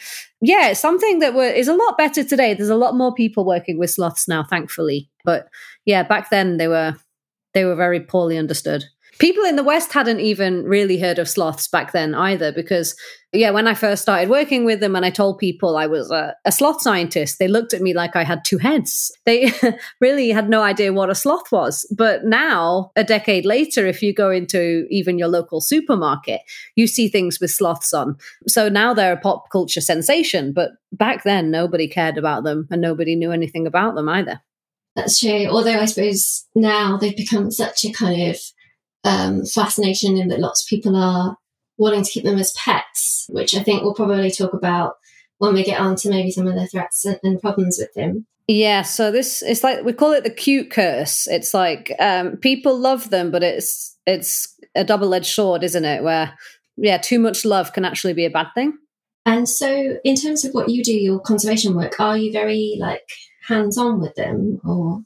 yeah, 0.46 0.72
something 0.74 1.20
that 1.20 1.34
were, 1.34 1.46
is 1.48 1.68
a 1.68 1.74
lot 1.74 1.96
better 1.96 2.22
today. 2.22 2.54
There's 2.54 2.68
a 2.68 2.76
lot 2.76 2.94
more 2.94 3.14
people 3.14 3.44
working 3.44 3.78
with 3.78 3.90
sloths 3.90 4.28
now, 4.28 4.44
thankfully. 4.44 5.10
But 5.24 5.48
yeah, 5.86 6.02
back 6.02 6.30
then 6.30 6.58
they 6.58 6.68
were 6.68 6.96
they 7.54 7.64
were 7.64 7.76
very 7.76 8.00
poorly 8.00 8.36
understood. 8.36 8.84
People 9.18 9.44
in 9.44 9.56
the 9.56 9.62
West 9.62 9.92
hadn't 9.92 10.20
even 10.20 10.64
really 10.64 10.98
heard 10.98 11.18
of 11.18 11.28
sloths 11.28 11.68
back 11.68 11.92
then 11.92 12.14
either, 12.14 12.52
because 12.52 12.96
yeah, 13.32 13.50
when 13.50 13.66
I 13.66 13.74
first 13.74 14.02
started 14.02 14.30
working 14.30 14.64
with 14.64 14.78
them 14.78 14.94
and 14.94 15.04
I 15.04 15.10
told 15.10 15.38
people 15.38 15.76
I 15.76 15.86
was 15.86 16.10
a, 16.10 16.36
a 16.44 16.52
sloth 16.52 16.80
scientist, 16.80 17.38
they 17.38 17.48
looked 17.48 17.74
at 17.74 17.82
me 17.82 17.92
like 17.92 18.14
I 18.14 18.22
had 18.22 18.44
two 18.44 18.58
heads. 18.58 19.10
They 19.26 19.52
really 20.00 20.30
had 20.30 20.48
no 20.48 20.62
idea 20.62 20.92
what 20.92 21.10
a 21.10 21.16
sloth 21.16 21.50
was. 21.50 21.84
But 21.96 22.24
now, 22.24 22.92
a 22.94 23.02
decade 23.02 23.44
later, 23.44 23.86
if 23.86 24.02
you 24.02 24.14
go 24.14 24.30
into 24.30 24.86
even 24.88 25.18
your 25.18 25.28
local 25.28 25.60
supermarket, 25.60 26.42
you 26.76 26.86
see 26.86 27.08
things 27.08 27.40
with 27.40 27.50
sloths 27.50 27.92
on. 27.92 28.16
So 28.46 28.68
now 28.68 28.94
they're 28.94 29.14
a 29.14 29.20
pop 29.20 29.50
culture 29.50 29.80
sensation. 29.80 30.52
But 30.52 30.70
back 30.92 31.24
then, 31.24 31.50
nobody 31.50 31.88
cared 31.88 32.16
about 32.16 32.44
them 32.44 32.68
and 32.70 32.80
nobody 32.80 33.16
knew 33.16 33.32
anything 33.32 33.66
about 33.66 33.96
them 33.96 34.08
either. 34.08 34.40
That's 34.94 35.18
true. 35.18 35.46
Although 35.46 35.80
I 35.80 35.86
suppose 35.86 36.46
now 36.54 36.96
they've 36.96 37.16
become 37.16 37.50
such 37.50 37.84
a 37.84 37.90
kind 37.90 38.30
of 38.30 38.38
um, 39.04 39.44
fascination 39.44 40.16
in 40.16 40.28
that 40.28 40.40
lots 40.40 40.62
of 40.62 40.68
people 40.68 40.96
are 40.96 41.36
wanting 41.76 42.04
to 42.04 42.10
keep 42.10 42.24
them 42.24 42.38
as 42.38 42.52
pets, 42.52 43.26
which 43.28 43.54
I 43.54 43.62
think 43.62 43.82
we'll 43.82 43.94
probably 43.94 44.30
talk 44.30 44.52
about 44.52 44.94
when 45.38 45.54
we 45.54 45.64
get 45.64 45.80
on 45.80 45.96
to 45.96 46.10
maybe 46.10 46.30
some 46.30 46.46
of 46.46 46.54
the 46.54 46.66
threats 46.66 47.04
and 47.04 47.40
problems 47.40 47.78
with 47.78 47.92
them. 47.94 48.26
Yeah, 48.46 48.82
so 48.82 49.10
this 49.10 49.42
it's 49.42 49.64
like 49.64 49.84
we 49.84 49.92
call 49.92 50.12
it 50.12 50.22
the 50.22 50.30
cute 50.30 50.70
curse. 50.70 51.26
It's 51.26 51.54
like 51.54 51.92
um, 51.98 52.36
people 52.36 52.78
love 52.78 53.10
them, 53.10 53.30
but 53.30 53.42
it's 53.42 53.96
it's 54.06 54.54
a 54.74 54.84
double 54.84 55.14
edged 55.14 55.32
sword, 55.32 55.64
isn't 55.64 55.84
it? 55.84 56.02
Where 56.02 56.36
yeah, 56.76 56.98
too 56.98 57.18
much 57.18 57.44
love 57.44 57.72
can 57.72 57.84
actually 57.84 58.12
be 58.12 58.26
a 58.26 58.30
bad 58.30 58.48
thing. 58.54 58.76
And 59.26 59.48
so, 59.48 59.98
in 60.04 60.16
terms 60.16 60.44
of 60.44 60.52
what 60.52 60.68
you 60.68 60.84
do, 60.84 60.92
your 60.92 61.20
conservation 61.20 61.74
work, 61.74 61.98
are 61.98 62.18
you 62.18 62.32
very 62.32 62.76
like 62.78 63.08
hands 63.48 63.78
on 63.78 63.98
with 64.00 64.14
them, 64.14 64.60
or? 64.64 65.02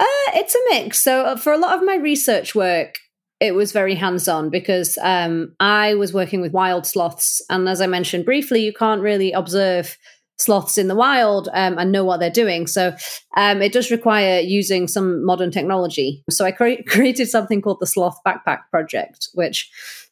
Uh, 0.00 0.30
it's 0.34 0.54
a 0.54 0.58
mix. 0.70 1.00
So, 1.00 1.22
uh, 1.22 1.36
for 1.36 1.52
a 1.52 1.58
lot 1.58 1.76
of 1.76 1.84
my 1.84 1.94
research 1.94 2.56
work, 2.56 2.98
it 3.40 3.54
was 3.54 3.72
very 3.72 3.94
hands 3.94 4.26
on 4.28 4.50
because 4.50 4.98
um, 5.00 5.54
I 5.60 5.94
was 5.94 6.12
working 6.12 6.40
with 6.40 6.52
wild 6.52 6.86
sloths. 6.86 7.40
And 7.50 7.68
as 7.68 7.80
I 7.80 7.86
mentioned 7.86 8.24
briefly, 8.24 8.64
you 8.64 8.72
can't 8.72 9.00
really 9.00 9.32
observe 9.32 9.96
sloths 10.38 10.78
in 10.78 10.88
the 10.88 10.94
wild 10.94 11.48
um, 11.52 11.78
and 11.78 11.92
know 11.92 12.04
what 12.04 12.20
they're 12.20 12.30
doing. 12.30 12.66
So 12.66 12.94
um, 13.36 13.60
it 13.60 13.72
does 13.72 13.90
require 13.90 14.40
using 14.40 14.88
some 14.88 15.24
modern 15.24 15.50
technology. 15.50 16.24
So 16.30 16.44
I 16.44 16.52
cre- 16.52 16.82
created 16.86 17.28
something 17.28 17.60
called 17.60 17.78
the 17.80 17.86
Sloth 17.86 18.18
Backpack 18.26 18.60
Project, 18.70 19.28
which 19.34 19.70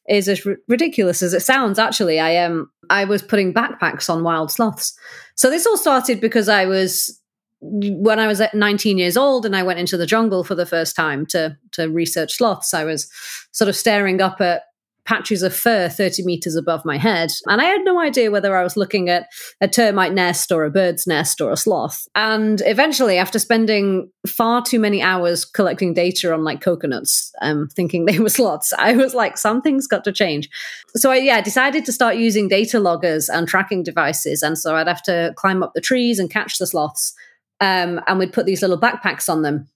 is 0.08 0.28
as 0.28 0.46
r- 0.46 0.56
ridiculous 0.68 1.22
as 1.22 1.34
it 1.34 1.40
sounds. 1.40 1.78
Actually, 1.78 2.20
I. 2.20 2.36
Um, 2.36 2.70
I 2.88 3.04
was 3.04 3.20
putting 3.20 3.52
backpacks 3.52 4.08
on 4.08 4.22
wild 4.22 4.52
sloths. 4.52 4.96
So 5.34 5.50
this 5.50 5.66
all 5.66 5.76
started 5.76 6.20
because 6.20 6.48
I 6.48 6.66
was 6.66 7.20
when 7.60 8.18
I 8.18 8.26
was 8.26 8.40
at 8.40 8.54
19 8.54 8.98
years 8.98 9.16
old 9.16 9.46
and 9.46 9.56
I 9.56 9.62
went 9.62 9.78
into 9.78 9.96
the 9.96 10.06
jungle 10.06 10.44
for 10.44 10.54
the 10.54 10.66
first 10.66 10.94
time 10.94 11.26
to 11.26 11.56
to 11.72 11.88
research 11.88 12.34
sloths, 12.34 12.74
I 12.74 12.84
was 12.84 13.10
sort 13.52 13.68
of 13.68 13.76
staring 13.76 14.20
up 14.20 14.40
at 14.40 14.62
patches 15.06 15.42
of 15.42 15.54
fur 15.54 15.88
30 15.88 16.24
meters 16.24 16.56
above 16.56 16.84
my 16.84 16.98
head. 16.98 17.30
And 17.46 17.60
I 17.60 17.64
had 17.64 17.82
no 17.84 18.00
idea 18.00 18.30
whether 18.30 18.56
I 18.56 18.62
was 18.62 18.76
looking 18.76 19.08
at 19.08 19.28
a 19.60 19.68
termite 19.68 20.12
nest 20.12 20.52
or 20.52 20.64
a 20.64 20.70
bird's 20.70 21.06
nest 21.06 21.40
or 21.40 21.50
a 21.50 21.56
sloth. 21.56 22.06
And 22.14 22.60
eventually, 22.66 23.16
after 23.16 23.38
spending 23.38 24.10
far 24.26 24.62
too 24.62 24.80
many 24.80 25.00
hours 25.00 25.44
collecting 25.44 25.94
data 25.94 26.34
on 26.34 26.44
like 26.44 26.60
coconuts, 26.60 27.32
um, 27.40 27.68
thinking 27.68 28.04
they 28.04 28.18
were 28.18 28.28
sloths, 28.28 28.72
I 28.78 28.94
was 28.94 29.14
like, 29.14 29.38
something's 29.38 29.86
got 29.86 30.04
to 30.04 30.12
change. 30.12 30.50
So 30.96 31.10
I, 31.10 31.16
yeah, 31.16 31.40
decided 31.40 31.84
to 31.86 31.92
start 31.92 32.16
using 32.16 32.48
data 32.48 32.80
loggers 32.80 33.28
and 33.28 33.48
tracking 33.48 33.82
devices. 33.82 34.42
And 34.42 34.58
so 34.58 34.74
I'd 34.74 34.88
have 34.88 35.02
to 35.04 35.32
climb 35.36 35.62
up 35.62 35.72
the 35.74 35.80
trees 35.80 36.18
and 36.18 36.28
catch 36.28 36.58
the 36.58 36.66
sloths 36.66 37.14
um, 37.60 38.00
and 38.06 38.18
we'd 38.18 38.32
put 38.32 38.46
these 38.46 38.62
little 38.62 38.78
backpacks 38.78 39.28
on 39.28 39.42
them 39.42 39.68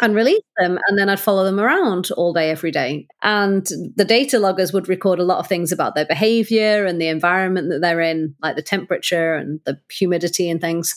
and 0.00 0.14
release 0.14 0.42
them 0.58 0.78
and 0.86 0.98
then 0.98 1.08
i'd 1.08 1.20
follow 1.20 1.44
them 1.44 1.60
around 1.60 2.10
all 2.12 2.32
day 2.32 2.50
every 2.50 2.70
day. 2.70 3.06
And 3.22 3.66
the 3.96 4.04
data 4.04 4.38
loggers 4.38 4.72
would 4.72 4.88
record 4.88 5.18
a 5.18 5.24
lot 5.24 5.38
of 5.38 5.46
things 5.46 5.72
about 5.72 5.94
their 5.94 6.06
behavior 6.06 6.86
and 6.86 7.00
the 7.00 7.08
environment 7.08 7.68
that 7.70 7.80
they're 7.80 8.00
in 8.00 8.34
like 8.42 8.56
the 8.56 8.62
temperature 8.62 9.34
and 9.34 9.60
the 9.64 9.78
humidity 9.90 10.48
and 10.48 10.60
things. 10.60 10.96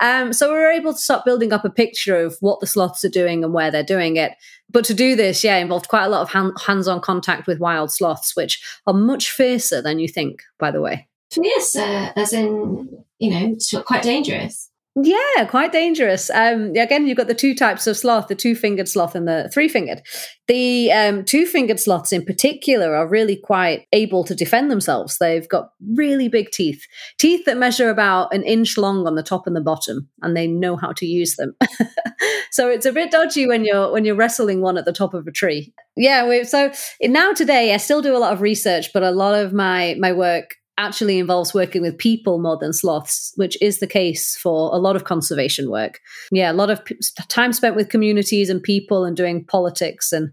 Um, 0.00 0.32
so 0.32 0.48
we 0.48 0.58
were 0.58 0.70
able 0.70 0.92
to 0.92 0.98
start 0.98 1.24
building 1.24 1.52
up 1.52 1.64
a 1.64 1.70
picture 1.70 2.16
of 2.16 2.36
what 2.40 2.60
the 2.60 2.66
sloths 2.66 3.04
are 3.04 3.10
doing 3.10 3.44
and 3.44 3.52
where 3.52 3.70
they're 3.70 3.84
doing 3.84 4.16
it. 4.16 4.32
But 4.70 4.84
to 4.86 4.94
do 4.94 5.16
this 5.16 5.44
yeah 5.44 5.56
involved 5.56 5.88
quite 5.88 6.04
a 6.04 6.08
lot 6.08 6.22
of 6.22 6.30
hand- 6.30 6.56
hands-on 6.66 7.00
contact 7.00 7.46
with 7.46 7.60
wild 7.60 7.92
sloths 7.92 8.36
which 8.36 8.62
are 8.86 8.94
much 8.94 9.30
fiercer 9.30 9.80
than 9.82 9.98
you 9.98 10.08
think 10.08 10.42
by 10.58 10.70
the 10.70 10.80
way. 10.80 11.08
Fierce 11.32 11.76
uh, 11.76 12.12
as 12.14 12.32
in 12.32 13.04
you 13.18 13.30
know 13.30 13.56
quite 13.84 14.02
dangerous 14.02 14.63
yeah, 14.96 15.44
quite 15.46 15.72
dangerous. 15.72 16.30
Um, 16.30 16.70
again, 16.76 17.08
you've 17.08 17.16
got 17.16 17.26
the 17.26 17.34
two 17.34 17.52
types 17.52 17.88
of 17.88 17.96
sloth, 17.96 18.28
the 18.28 18.36
two 18.36 18.54
fingered 18.54 18.88
sloth 18.88 19.16
and 19.16 19.26
the 19.26 19.50
three 19.52 19.68
fingered. 19.68 20.02
The 20.46 20.92
um, 20.92 21.24
two 21.24 21.46
fingered 21.46 21.80
sloths 21.80 22.12
in 22.12 22.24
particular 22.24 22.94
are 22.94 23.08
really 23.08 23.34
quite 23.34 23.88
able 23.92 24.22
to 24.22 24.36
defend 24.36 24.70
themselves. 24.70 25.18
They've 25.18 25.48
got 25.48 25.70
really 25.94 26.28
big 26.28 26.52
teeth, 26.52 26.86
teeth 27.18 27.44
that 27.46 27.56
measure 27.56 27.90
about 27.90 28.32
an 28.32 28.44
inch 28.44 28.78
long 28.78 29.04
on 29.04 29.16
the 29.16 29.22
top 29.24 29.48
and 29.48 29.56
the 29.56 29.60
bottom, 29.60 30.08
and 30.22 30.36
they 30.36 30.46
know 30.46 30.76
how 30.76 30.92
to 30.92 31.06
use 31.06 31.34
them. 31.34 31.56
so 32.52 32.68
it's 32.68 32.86
a 32.86 32.92
bit 32.92 33.10
dodgy 33.10 33.48
when 33.48 33.64
you're 33.64 33.90
when 33.90 34.04
you're 34.04 34.14
wrestling 34.14 34.60
one 34.60 34.78
at 34.78 34.84
the 34.84 34.92
top 34.92 35.12
of 35.12 35.26
a 35.26 35.32
tree. 35.32 35.74
Yeah, 35.96 36.44
so 36.44 36.70
now 37.02 37.32
today 37.32 37.74
I 37.74 37.78
still 37.78 38.00
do 38.00 38.16
a 38.16 38.18
lot 38.18 38.32
of 38.32 38.40
research, 38.40 38.92
but 38.92 39.02
a 39.02 39.10
lot 39.10 39.34
of 39.34 39.52
my 39.52 39.96
my 39.98 40.12
work 40.12 40.54
actually 40.78 41.18
involves 41.18 41.54
working 41.54 41.82
with 41.82 41.98
people 41.98 42.38
more 42.38 42.56
than 42.56 42.72
sloths, 42.72 43.32
which 43.36 43.60
is 43.62 43.78
the 43.78 43.86
case 43.86 44.36
for 44.36 44.74
a 44.74 44.78
lot 44.78 44.96
of 44.96 45.04
conservation 45.04 45.70
work. 45.70 46.00
Yeah, 46.32 46.50
a 46.50 46.54
lot 46.54 46.70
of 46.70 46.84
p- 46.84 46.98
time 47.28 47.52
spent 47.52 47.76
with 47.76 47.88
communities 47.88 48.50
and 48.50 48.62
people 48.62 49.04
and 49.04 49.16
doing 49.16 49.44
politics 49.44 50.12
and 50.12 50.30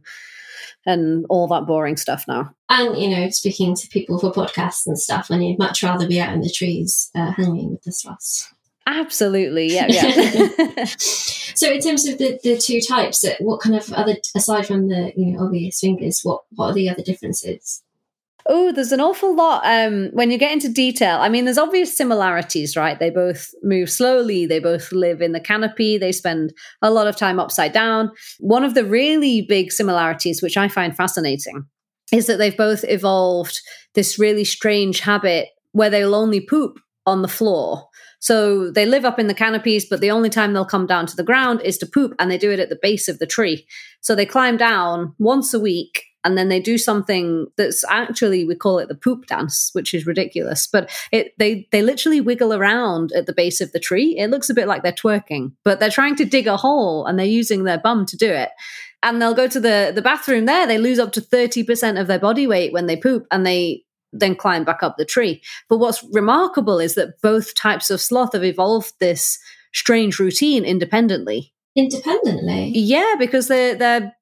and 0.86 1.26
all 1.30 1.48
that 1.48 1.68
boring 1.68 1.96
stuff 1.98 2.26
now. 2.28 2.54
And 2.70 2.98
you 2.98 3.10
know, 3.10 3.30
speaking 3.30 3.76
to 3.76 3.88
people 3.90 4.18
for 4.18 4.32
podcasts 4.32 4.88
and 4.88 4.98
stuff, 4.98 5.30
when 5.30 5.42
you'd 5.42 5.60
much 5.60 5.84
rather 5.84 6.08
be 6.08 6.20
out 6.20 6.34
in 6.34 6.42
the 6.42 6.50
trees 6.50 7.12
uh, 7.16 7.32
hanging 7.32 7.72
with 7.72 7.84
the 7.84 7.92
sloths. 7.92 8.52
Absolutely, 8.88 9.68
yeah, 9.68 9.86
yeah. 9.88 10.86
so, 10.98 11.72
in 11.72 11.80
terms 11.82 12.08
of 12.08 12.18
the, 12.18 12.40
the 12.44 12.58
two 12.58 12.82
types, 12.82 13.24
uh, 13.24 13.36
what 13.40 13.62
kind 13.62 13.76
of 13.76 13.94
other 13.94 14.16
aside 14.36 14.66
from 14.66 14.90
the 14.90 15.14
you 15.16 15.34
know 15.34 15.46
obvious 15.46 15.80
fingers, 15.80 16.22
what 16.24 16.42
what 16.56 16.72
are 16.72 16.74
the 16.74 16.90
other 16.90 17.04
differences? 17.04 17.84
Oh, 18.48 18.72
there's 18.72 18.92
an 18.92 19.02
awful 19.02 19.36
lot. 19.36 19.62
Um, 19.66 20.10
when 20.14 20.32
you 20.32 20.38
get 20.38 20.52
into 20.52 20.70
detail, 20.70 21.18
I 21.20 21.30
mean, 21.30 21.46
there's 21.46 21.58
obvious 21.58 21.96
similarities, 21.96 22.76
right? 22.76 23.00
They 23.00 23.10
both 23.10 23.52
move 23.64 23.90
slowly. 23.90 24.46
They 24.46 24.60
both 24.60 24.92
live 24.92 25.22
in 25.22 25.32
the 25.32 25.40
canopy. 25.40 25.98
They 25.98 26.12
spend 26.12 26.54
a 26.82 26.92
lot 26.92 27.08
of 27.08 27.16
time 27.16 27.40
upside 27.40 27.74
down. 27.74 28.12
One 28.40 28.64
of 28.64 28.74
the 28.74 28.86
really 28.86 29.42
big 29.42 29.72
similarities, 29.72 30.42
which 30.42 30.58
I 30.58 30.68
find 30.68 30.96
fascinating, 30.96 31.66
is 32.12 32.28
that 32.28 32.38
they've 32.38 32.58
both 32.58 32.84
evolved 32.88 33.60
this 33.94 34.18
really 34.18 34.44
strange 34.44 35.02
habit 35.02 35.50
where 35.72 35.90
they'll 35.90 36.16
only 36.16 36.42
poop 36.42 36.80
on 37.06 37.22
the 37.22 37.28
floor. 37.28 37.88
So 38.20 38.70
they 38.70 38.86
live 38.86 39.06
up 39.06 39.18
in 39.18 39.28
the 39.28 39.34
canopies, 39.34 39.88
but 39.90 40.02
the 40.02 40.12
only 40.12 40.30
time 40.30 40.54
they'll 40.54 40.66
come 40.66 40.86
down 40.86 41.08
to 41.08 41.16
the 41.16 41.24
ground 41.24 41.62
is 41.64 41.78
to 41.80 41.88
poop, 41.88 42.14
and 42.20 42.30
they 42.30 42.38
do 42.38 42.52
it 42.52 42.60
at 42.60 42.70
the 42.70 42.80
base 42.80 43.08
of 43.08 43.20
the 43.20 43.26
tree. 43.26 43.66
So 44.02 44.14
they 44.14 44.26
climb 44.26 44.58
down 44.58 45.16
once 45.18 45.54
a 45.54 45.60
week 45.60 46.04
and 46.24 46.38
then 46.38 46.50
they 46.50 46.60
do 46.60 46.78
something 46.78 47.48
that's 47.58 47.84
actually 47.90 48.46
we 48.46 48.56
call 48.56 48.80
it 48.80 48.88
the 48.88 48.96
poop 48.96 49.26
dance 49.28 49.70
which 49.74 49.94
is 49.94 50.06
ridiculous 50.06 50.68
but 50.68 50.90
it 51.12 51.34
they 51.38 51.68
they 51.72 51.82
literally 51.82 52.22
wiggle 52.22 52.54
around 52.54 53.12
at 53.14 53.26
the 53.26 53.34
base 53.34 53.62
of 53.62 53.72
the 53.72 53.80
tree. 53.80 54.18
It 54.18 54.30
looks 54.30 54.50
a 54.50 54.54
bit 54.54 54.68
like 54.68 54.84
they're 54.84 54.92
twerking 54.92 55.54
but 55.64 55.80
they're 55.80 55.90
trying 55.90 56.16
to 56.18 56.26
dig 56.26 56.48
a 56.48 56.58
hole 56.58 57.06
and 57.06 57.18
they're 57.18 57.26
using 57.26 57.64
their 57.64 57.80
bum 57.80 58.06
to 58.08 58.18
do 58.18 58.30
it. 58.30 58.50
And 59.04 59.22
they'll 59.22 59.34
go 59.34 59.48
to 59.48 59.60
the 59.60 59.92
the 59.94 60.02
bathroom 60.02 60.46
there 60.46 60.68
they 60.68 60.78
lose 60.78 61.00
up 61.00 61.12
to 61.14 61.22
30% 61.22 62.00
of 62.00 62.08
their 62.08 62.20
body 62.20 62.48
weight 62.48 62.74
when 62.74 62.86
they 62.86 62.98
poop 62.98 63.26
and 63.32 63.46
they 63.46 63.84
then 64.14 64.36
climb 64.36 64.66
back 64.66 64.84
up 64.84 64.98
the 64.98 65.06
tree. 65.06 65.42
But 65.70 65.78
what's 65.78 66.04
remarkable 66.12 66.80
is 66.80 66.96
that 66.96 67.22
both 67.22 67.56
types 67.56 67.90
of 67.90 68.02
sloth 68.02 68.34
have 68.34 68.44
evolved 68.44 68.94
this 69.00 69.40
strange 69.74 70.20
routine 70.20 70.66
independently. 70.66 71.54
Independently? 71.76 72.72
Yeah 72.76 73.16
because 73.18 73.48
they're 73.48 73.76
they're 73.76 74.14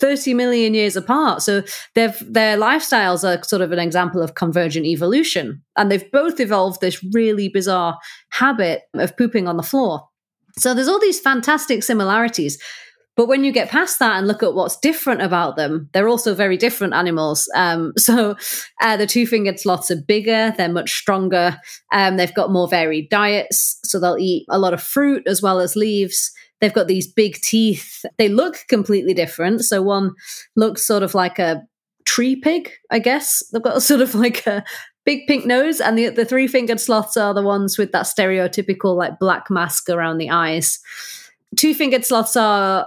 30 0.00 0.34
million 0.34 0.74
years 0.74 0.96
apart. 0.96 1.42
So 1.42 1.62
their 1.94 2.14
their 2.20 2.56
lifestyles 2.56 3.24
are 3.24 3.42
sort 3.44 3.62
of 3.62 3.72
an 3.72 3.78
example 3.78 4.22
of 4.22 4.34
convergent 4.34 4.86
evolution. 4.86 5.62
And 5.76 5.90
they've 5.90 6.10
both 6.10 6.40
evolved 6.40 6.80
this 6.80 7.02
really 7.12 7.48
bizarre 7.48 7.98
habit 8.30 8.82
of 8.94 9.16
pooping 9.16 9.48
on 9.48 9.56
the 9.56 9.62
floor. 9.62 10.06
So 10.58 10.72
there's 10.72 10.88
all 10.88 11.00
these 11.00 11.20
fantastic 11.20 11.82
similarities. 11.82 12.58
But 13.16 13.28
when 13.28 13.44
you 13.44 13.50
get 13.50 13.70
past 13.70 13.98
that 13.98 14.18
and 14.18 14.28
look 14.28 14.42
at 14.42 14.54
what's 14.54 14.78
different 14.78 15.22
about 15.22 15.56
them, 15.56 15.88
they're 15.92 16.08
also 16.08 16.34
very 16.34 16.58
different 16.58 16.92
animals. 16.92 17.48
Um, 17.54 17.92
so 17.98 18.36
uh, 18.80 18.96
the 18.96 19.06
two 19.06 19.26
fingered 19.26 19.58
sloths 19.58 19.90
are 19.90 20.00
bigger, 20.00 20.54
they're 20.56 20.68
much 20.68 20.92
stronger, 20.92 21.58
um, 21.92 22.16
they've 22.16 22.34
got 22.34 22.52
more 22.52 22.68
varied 22.68 23.08
diets. 23.08 23.78
So 23.84 23.98
they'll 23.98 24.18
eat 24.18 24.44
a 24.50 24.58
lot 24.58 24.74
of 24.74 24.82
fruit 24.82 25.26
as 25.26 25.42
well 25.42 25.60
as 25.60 25.76
leaves. 25.76 26.30
They've 26.60 26.72
got 26.72 26.88
these 26.88 27.06
big 27.06 27.34
teeth. 27.36 28.04
They 28.18 28.28
look 28.28 28.64
completely 28.68 29.14
different. 29.14 29.62
So 29.62 29.82
one 29.82 30.12
looks 30.54 30.86
sort 30.86 31.02
of 31.02 31.14
like 31.14 31.38
a 31.38 31.62
tree 32.04 32.36
pig, 32.36 32.70
I 32.90 32.98
guess. 32.98 33.42
They've 33.52 33.62
got 33.62 33.76
a 33.76 33.80
sort 33.82 34.00
of 34.00 34.14
like 34.14 34.46
a 34.46 34.64
big 35.04 35.26
pink 35.26 35.46
nose, 35.46 35.80
and 35.80 35.96
the 35.98 36.08
the 36.08 36.24
three 36.24 36.46
fingered 36.46 36.80
sloths 36.80 37.16
are 37.16 37.34
the 37.34 37.42
ones 37.42 37.78
with 37.78 37.92
that 37.92 38.06
stereotypical 38.06 38.96
like 38.96 39.18
black 39.18 39.50
mask 39.50 39.88
around 39.88 40.18
the 40.18 40.30
eyes. 40.30 40.80
Two 41.56 41.74
fingered 41.74 42.04
sloths 42.04 42.36
are 42.36 42.86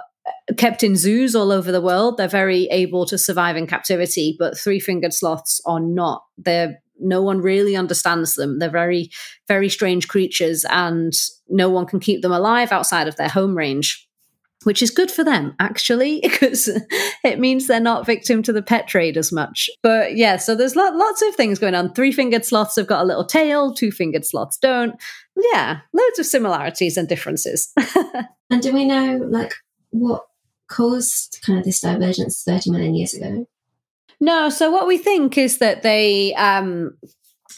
kept 0.58 0.84
in 0.84 0.96
zoos 0.96 1.36
all 1.36 1.52
over 1.52 1.72
the 1.72 1.82
world. 1.82 2.18
They're 2.18 2.28
very 2.28 2.66
able 2.72 3.06
to 3.08 3.18
survive 3.18 3.56
in 3.56 3.68
captivity, 3.68 4.36
but 4.40 4.58
three 4.58 4.80
fingered 4.80 5.14
sloths 5.14 5.62
are 5.66 5.80
not. 5.80 6.24
They're 6.38 6.80
no 7.02 7.22
one 7.22 7.40
really 7.40 7.78
understands 7.78 8.36
them. 8.36 8.60
They're 8.60 8.70
very, 8.70 9.10
very 9.48 9.70
strange 9.70 10.10
creatures, 10.10 10.66
and 10.70 11.14
no 11.48 11.70
one 11.70 11.86
can 11.86 12.00
keep 12.00 12.22
them 12.22 12.34
alive 12.34 12.72
outside 12.72 13.08
of 13.08 13.16
their 13.16 13.30
home 13.30 13.56
range 13.56 14.10
which 14.64 14.82
is 14.82 14.92
good 14.92 15.10
for 15.10 15.24
them 15.24 15.56
actually 15.60 16.20
because 16.24 16.70
it 17.24 17.40
means 17.40 17.68
they're 17.68 17.80
not 17.80 18.06
victim 18.06 18.44
to 18.44 18.54
the 18.54 18.62
pet 18.62 18.88
trade 18.88 19.18
as 19.18 19.32
much 19.32 19.70
but 19.84 20.16
yeah 20.16 20.38
so 20.38 20.56
there's 20.56 20.76
lots 20.76 21.22
of 21.22 21.36
things 21.36 21.60
going 21.60 21.76
on 21.76 21.94
three-fingered 21.94 22.46
sloths 22.46 22.76
have 22.76 22.88
got 22.88 23.04
a 23.04 23.08
little 23.08 23.26
tail 23.26 23.74
two-fingered 23.74 24.26
sloths 24.26 24.58
don't 24.58 24.96
yeah 25.54 25.80
loads 25.94 26.20
of 26.20 26.26
similarities 26.26 26.98
and 26.98 27.08
differences 27.08 27.72
and 28.50 28.62
do 28.62 28.74
we 28.74 28.86
know 28.86 29.18
like 29.30 29.54
what 29.92 30.26
caused 30.70 31.40
kind 31.46 31.60
of 31.60 31.66
this 31.66 31.82
divergence 31.82 32.44
30 32.44 32.72
million 32.72 32.96
years 32.96 33.14
ago 33.14 33.48
no 34.20 34.50
so 34.50 34.72
what 34.72 34.88
we 34.88 34.98
think 34.98 35.38
is 35.38 35.58
that 35.58 35.82
they 35.82 36.34
um 36.36 36.98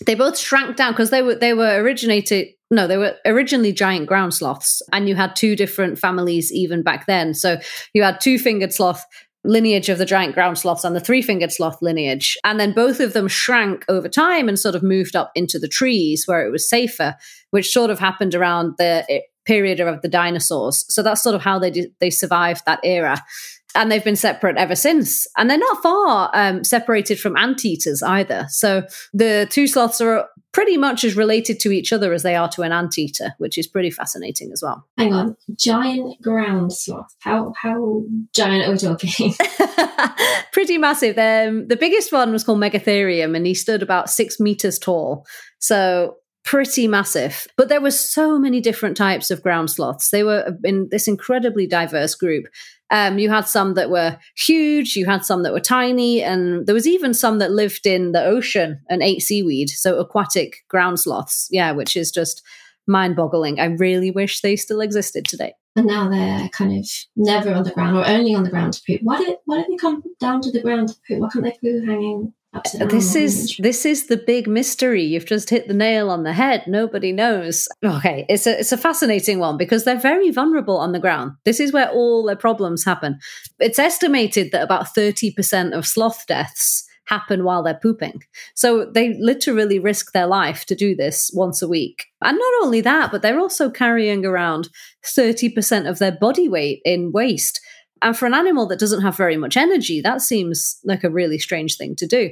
they 0.05 0.15
both 0.15 0.37
shrank 0.37 0.75
down 0.77 0.93
because 0.93 1.09
they 1.09 1.21
were 1.21 1.35
they 1.35 1.53
were 1.53 1.81
originated 1.81 2.47
no, 2.71 2.87
they 2.87 2.97
were 2.97 3.17
originally 3.25 3.73
giant 3.73 4.07
ground 4.07 4.33
sloths, 4.33 4.81
and 4.93 5.07
you 5.07 5.15
had 5.15 5.35
two 5.35 5.57
different 5.57 5.99
families 5.99 6.53
even 6.53 6.81
back 6.81 7.05
then. 7.05 7.33
So 7.33 7.57
you 7.93 8.01
had 8.01 8.21
two 8.21 8.39
fingered 8.39 8.73
sloth 8.73 9.03
lineage 9.43 9.89
of 9.89 9.97
the 9.97 10.05
giant 10.05 10.35
ground 10.35 10.57
sloths 10.57 10.83
and 10.83 10.95
the 10.95 10.99
three 11.01 11.21
fingered 11.21 11.51
sloth 11.51 11.81
lineage. 11.81 12.37
And 12.43 12.59
then 12.59 12.73
both 12.73 12.99
of 12.99 13.13
them 13.13 13.27
shrank 13.27 13.83
over 13.89 14.07
time 14.07 14.47
and 14.47 14.57
sort 14.57 14.75
of 14.75 14.83
moved 14.83 15.15
up 15.15 15.31
into 15.35 15.59
the 15.59 15.67
trees 15.67 16.23
where 16.25 16.45
it 16.45 16.51
was 16.51 16.69
safer, 16.69 17.15
which 17.49 17.73
sort 17.73 17.89
of 17.89 17.99
happened 17.99 18.35
around 18.35 18.75
the 18.77 19.21
period 19.45 19.79
of 19.79 20.01
the 20.01 20.07
dinosaurs. 20.07 20.85
So 20.89 21.03
that's 21.03 21.23
sort 21.23 21.35
of 21.35 21.41
how 21.41 21.59
they 21.59 21.71
did, 21.71 21.93
they 21.99 22.09
survived 22.09 22.61
that 22.65 22.79
era 22.83 23.21
and 23.75 23.91
they've 23.91 24.03
been 24.03 24.15
separate 24.15 24.57
ever 24.57 24.75
since. 24.75 25.27
And 25.37 25.49
they're 25.49 25.57
not 25.57 25.81
far 25.81 26.29
um, 26.33 26.63
separated 26.63 27.19
from 27.19 27.37
anteaters 27.37 28.03
either. 28.03 28.45
So 28.49 28.83
the 29.13 29.47
two 29.49 29.67
sloths 29.67 30.01
are 30.01 30.27
pretty 30.51 30.75
much 30.77 31.03
as 31.03 31.15
related 31.15 31.59
to 31.61 31.71
each 31.71 31.93
other 31.93 32.13
as 32.13 32.23
they 32.23 32.35
are 32.35 32.49
to 32.49 32.61
an 32.61 32.71
anteater, 32.73 33.33
which 33.37 33.57
is 33.57 33.67
pretty 33.67 33.89
fascinating 33.89 34.51
as 34.51 34.61
well. 34.61 34.85
Hang 34.97 35.13
on, 35.13 35.37
giant 35.57 36.21
ground 36.21 36.73
sloth. 36.73 37.15
How 37.19 37.53
how 37.61 38.03
giant 38.35 38.67
are 38.67 38.71
we 38.71 38.77
talking? 38.77 39.33
pretty 40.51 40.77
massive. 40.77 41.17
Um, 41.17 41.67
the 41.67 41.77
biggest 41.77 42.11
one 42.11 42.31
was 42.31 42.43
called 42.43 42.59
Megatherium, 42.59 43.35
and 43.35 43.45
he 43.45 43.53
stood 43.53 43.81
about 43.81 44.09
six 44.09 44.39
meters 44.39 44.77
tall. 44.77 45.25
So 45.59 46.17
pretty 46.43 46.87
massive. 46.87 47.47
But 47.57 47.69
there 47.69 47.81
were 47.81 47.91
so 47.91 48.39
many 48.39 48.61
different 48.61 48.97
types 48.97 49.31
of 49.31 49.43
ground 49.43 49.69
sloths. 49.69 50.09
They 50.09 50.23
were 50.23 50.57
in 50.63 50.87
this 50.89 51.07
incredibly 51.07 51.67
diverse 51.67 52.15
group. 52.15 52.45
Um, 52.89 53.19
you 53.19 53.29
had 53.29 53.47
some 53.47 53.75
that 53.75 53.89
were 53.89 54.17
huge, 54.35 54.97
you 54.97 55.05
had 55.05 55.23
some 55.23 55.43
that 55.43 55.53
were 55.53 55.61
tiny, 55.61 56.21
and 56.21 56.67
there 56.67 56.75
was 56.75 56.87
even 56.87 57.13
some 57.13 57.39
that 57.39 57.51
lived 57.51 57.85
in 57.85 58.11
the 58.11 58.23
ocean 58.23 58.81
and 58.89 59.01
ate 59.01 59.21
seaweed. 59.21 59.69
So 59.69 59.97
aquatic 59.97 60.57
ground 60.67 60.99
sloths, 60.99 61.47
yeah, 61.51 61.71
which 61.71 61.95
is 61.95 62.11
just 62.11 62.43
mind 62.87 63.15
boggling. 63.15 63.59
I 63.59 63.65
really 63.65 64.11
wish 64.11 64.41
they 64.41 64.57
still 64.57 64.81
existed 64.81 65.25
today. 65.25 65.53
And 65.77 65.85
now 65.85 66.09
they're 66.09 66.49
kind 66.49 66.77
of 66.77 66.85
never 67.15 67.53
on 67.53 67.63
the 67.63 67.71
ground 67.71 67.95
or 67.95 68.05
only 68.05 68.35
on 68.35 68.43
the 68.43 68.49
ground 68.49 68.73
to 68.73 68.81
poop. 68.85 68.99
Why 69.03 69.19
did 69.19 69.37
why 69.45 69.57
did 69.57 69.67
they 69.71 69.77
come 69.77 70.03
down 70.19 70.41
to 70.41 70.51
the 70.51 70.61
ground 70.61 70.89
to 70.89 70.95
poop? 71.07 71.19
Why 71.19 71.29
can't 71.29 71.45
they 71.45 71.55
poo 71.61 71.85
hanging 71.85 72.33
Uh, 72.53 72.85
this 72.85 73.15
is 73.15 73.55
this 73.59 73.85
is 73.85 74.07
the 74.07 74.17
big 74.17 74.47
mystery. 74.47 75.03
You've 75.03 75.25
just 75.25 75.49
hit 75.49 75.67
the 75.67 75.73
nail 75.73 76.09
on 76.09 76.23
the 76.23 76.33
head. 76.33 76.63
Nobody 76.67 77.13
knows. 77.13 77.67
Okay, 77.83 78.25
it's 78.27 78.45
a 78.45 78.59
it's 78.59 78.73
a 78.73 78.77
fascinating 78.77 79.39
one 79.39 79.55
because 79.55 79.85
they're 79.85 79.97
very 79.97 80.31
vulnerable 80.31 80.77
on 80.77 80.91
the 80.91 80.99
ground. 80.99 81.31
This 81.45 81.61
is 81.61 81.71
where 81.71 81.89
all 81.89 82.25
their 82.25 82.35
problems 82.35 82.83
happen. 82.83 83.19
It's 83.59 83.79
estimated 83.79 84.51
that 84.51 84.63
about 84.63 84.93
thirty 84.93 85.31
percent 85.31 85.73
of 85.73 85.87
sloth 85.87 86.25
deaths 86.27 86.85
happen 87.05 87.43
while 87.43 87.63
they're 87.63 87.73
pooping. 87.73 88.23
So 88.55 88.85
they 88.85 89.15
literally 89.19 89.79
risk 89.79 90.13
their 90.13 90.27
life 90.27 90.65
to 90.65 90.75
do 90.75 90.95
this 90.95 91.31
once 91.33 91.61
a 91.61 91.67
week. 91.67 92.05
And 92.21 92.37
not 92.37 92.63
only 92.63 92.81
that, 92.81 93.11
but 93.11 93.21
they're 93.21 93.39
also 93.39 93.69
carrying 93.69 94.25
around 94.25 94.69
30% 95.03 95.89
of 95.89 95.99
their 95.99 96.13
body 96.13 96.47
weight 96.47 96.81
in 96.85 97.11
waste. 97.11 97.59
And 98.01 98.17
for 98.17 98.25
an 98.25 98.33
animal 98.33 98.67
that 98.67 98.79
doesn't 98.79 99.01
have 99.01 99.15
very 99.15 99.37
much 99.37 99.57
energy, 99.57 100.01
that 100.01 100.21
seems 100.21 100.79
like 100.83 101.03
a 101.03 101.09
really 101.09 101.37
strange 101.37 101.77
thing 101.77 101.95
to 101.97 102.07
do. 102.07 102.31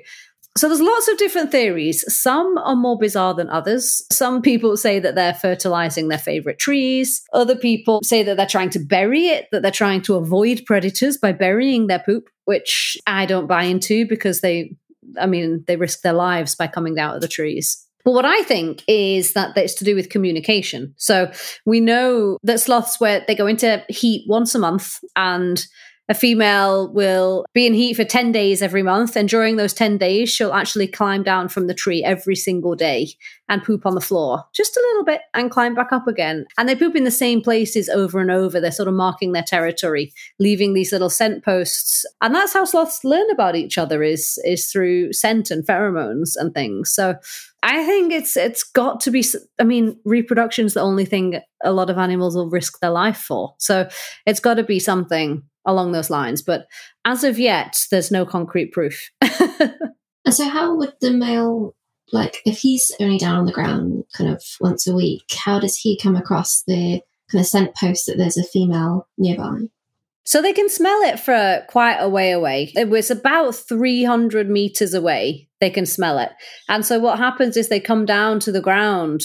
So 0.57 0.67
there's 0.67 0.81
lots 0.81 1.07
of 1.07 1.17
different 1.17 1.51
theories. 1.51 2.03
Some 2.13 2.57
are 2.57 2.75
more 2.75 2.97
bizarre 2.97 3.33
than 3.35 3.49
others. 3.49 4.01
Some 4.11 4.41
people 4.41 4.75
say 4.77 4.99
that 4.99 5.15
they're 5.15 5.33
fertilizing 5.33 6.07
their 6.07 6.17
favorite 6.17 6.57
trees. 6.57 7.21
Other 7.33 7.55
people 7.55 8.01
say 8.03 8.23
that 8.23 8.35
they're 8.35 8.47
trying 8.47 8.71
to 8.71 8.79
bury 8.79 9.27
it, 9.27 9.47
that 9.51 9.61
they're 9.61 9.71
trying 9.71 10.01
to 10.03 10.15
avoid 10.15 10.63
predators 10.65 11.17
by 11.17 11.33
burying 11.33 11.87
their 11.87 11.99
poop, 11.99 12.29
which 12.45 12.97
I 13.05 13.25
don't 13.25 13.47
buy 13.47 13.63
into 13.63 14.07
because 14.07 14.41
they 14.41 14.75
I 15.19 15.25
mean, 15.25 15.63
they 15.67 15.75
risk 15.75 16.01
their 16.01 16.13
lives 16.13 16.55
by 16.55 16.67
coming 16.67 16.93
down 16.93 17.15
of 17.15 17.21
the 17.21 17.27
trees. 17.27 17.85
But 18.09 18.15
what 18.15 18.25
I 18.25 18.41
think 18.41 18.83
is 18.87 19.33
that 19.33 19.55
it's 19.55 19.75
to 19.75 19.83
do 19.83 19.93
with 19.93 20.09
communication. 20.09 20.95
So 20.97 21.31
we 21.67 21.79
know 21.79 22.39
that 22.41 22.59
sloths 22.59 22.99
where 22.99 23.23
they 23.27 23.35
go 23.35 23.45
into 23.45 23.85
heat 23.87 24.25
once 24.27 24.55
a 24.55 24.59
month 24.59 24.97
and 25.15 25.63
a 26.09 26.15
female 26.15 26.91
will 26.91 27.45
be 27.53 27.67
in 27.67 27.75
heat 27.75 27.93
for 27.93 28.03
10 28.03 28.31
days 28.31 28.63
every 28.63 28.81
month. 28.81 29.15
And 29.15 29.29
during 29.29 29.57
those 29.57 29.75
10 29.75 29.99
days, 29.99 30.31
she'll 30.31 30.53
actually 30.53 30.87
climb 30.87 31.21
down 31.21 31.49
from 31.49 31.67
the 31.67 31.75
tree 31.75 32.03
every 32.03 32.35
single 32.35 32.73
day 32.73 33.09
and 33.47 33.63
poop 33.63 33.85
on 33.85 33.93
the 33.93 34.01
floor 34.01 34.43
just 34.55 34.75
a 34.75 34.79
little 34.79 35.03
bit 35.03 35.21
and 35.35 35.51
climb 35.51 35.75
back 35.75 35.91
up 35.91 36.07
again. 36.07 36.45
And 36.57 36.67
they 36.67 36.75
poop 36.75 36.95
in 36.95 37.03
the 37.03 37.11
same 37.11 37.41
places 37.41 37.89
over 37.89 38.19
and 38.19 38.31
over. 38.31 38.59
They're 38.59 38.71
sort 38.71 38.87
of 38.87 38.95
marking 38.95 39.33
their 39.33 39.43
territory, 39.43 40.11
leaving 40.39 40.73
these 40.73 40.91
little 40.91 41.11
scent 41.11 41.45
posts. 41.45 42.05
And 42.21 42.33
that's 42.33 42.53
how 42.53 42.65
sloths 42.65 43.03
learn 43.03 43.29
about 43.29 43.55
each 43.55 43.77
other 43.77 44.01
is, 44.01 44.39
is 44.43 44.71
through 44.71 45.13
scent 45.13 45.51
and 45.51 45.65
pheromones 45.65 46.31
and 46.35 46.55
things. 46.55 46.91
So 46.91 47.15
I 47.61 47.85
think 47.85 48.13
it's 48.13 48.37
it's 48.37 48.63
got 48.63 49.01
to 49.01 49.11
be. 49.11 49.23
I 49.59 49.63
mean, 49.63 49.99
reproduction 50.05 50.65
is 50.65 50.73
the 50.73 50.81
only 50.81 51.05
thing 51.05 51.41
a 51.63 51.71
lot 51.71 51.89
of 51.89 51.97
animals 51.97 52.35
will 52.35 52.49
risk 52.49 52.79
their 52.79 52.91
life 52.91 53.17
for. 53.17 53.53
So 53.59 53.89
it's 54.25 54.39
got 54.39 54.55
to 54.55 54.63
be 54.63 54.79
something 54.79 55.43
along 55.65 55.91
those 55.91 56.09
lines. 56.09 56.41
But 56.41 56.67
as 57.05 57.23
of 57.23 57.39
yet, 57.39 57.77
there's 57.91 58.11
no 58.11 58.25
concrete 58.25 58.71
proof. 58.71 59.09
and 59.21 60.33
so, 60.33 60.47
how 60.47 60.75
would 60.75 60.93
the 61.01 61.11
male, 61.11 61.75
like, 62.11 62.41
if 62.45 62.59
he's 62.59 62.95
only 62.99 63.17
down 63.17 63.37
on 63.37 63.45
the 63.45 63.51
ground 63.51 64.03
kind 64.15 64.29
of 64.29 64.43
once 64.59 64.87
a 64.87 64.95
week, 64.95 65.25
how 65.33 65.59
does 65.59 65.77
he 65.77 65.97
come 65.97 66.15
across 66.15 66.63
the 66.63 67.01
kind 67.31 67.41
of 67.41 67.47
scent 67.47 67.75
post 67.75 68.05
that 68.07 68.17
there's 68.17 68.37
a 68.37 68.43
female 68.43 69.07
nearby? 69.17 69.59
So 70.29 70.43
they 70.43 70.53
can 70.53 70.69
smell 70.69 71.01
it 71.01 71.19
for 71.19 71.65
quite 71.69 71.97
a 71.97 72.07
way 72.07 72.31
away. 72.31 72.71
It 72.75 72.87
was 72.87 73.09
about 73.09 73.55
300 73.55 74.47
meters 74.47 74.93
away. 74.93 75.49
They 75.59 75.71
can 75.71 75.87
smell 75.87 76.19
it. 76.19 76.29
And 76.67 76.85
so 76.85 76.99
what 76.99 77.17
happens 77.17 77.57
is 77.57 77.67
they 77.67 77.79
come 77.79 78.05
down 78.05 78.39
to 78.41 78.51
the 78.51 78.61
ground. 78.61 79.21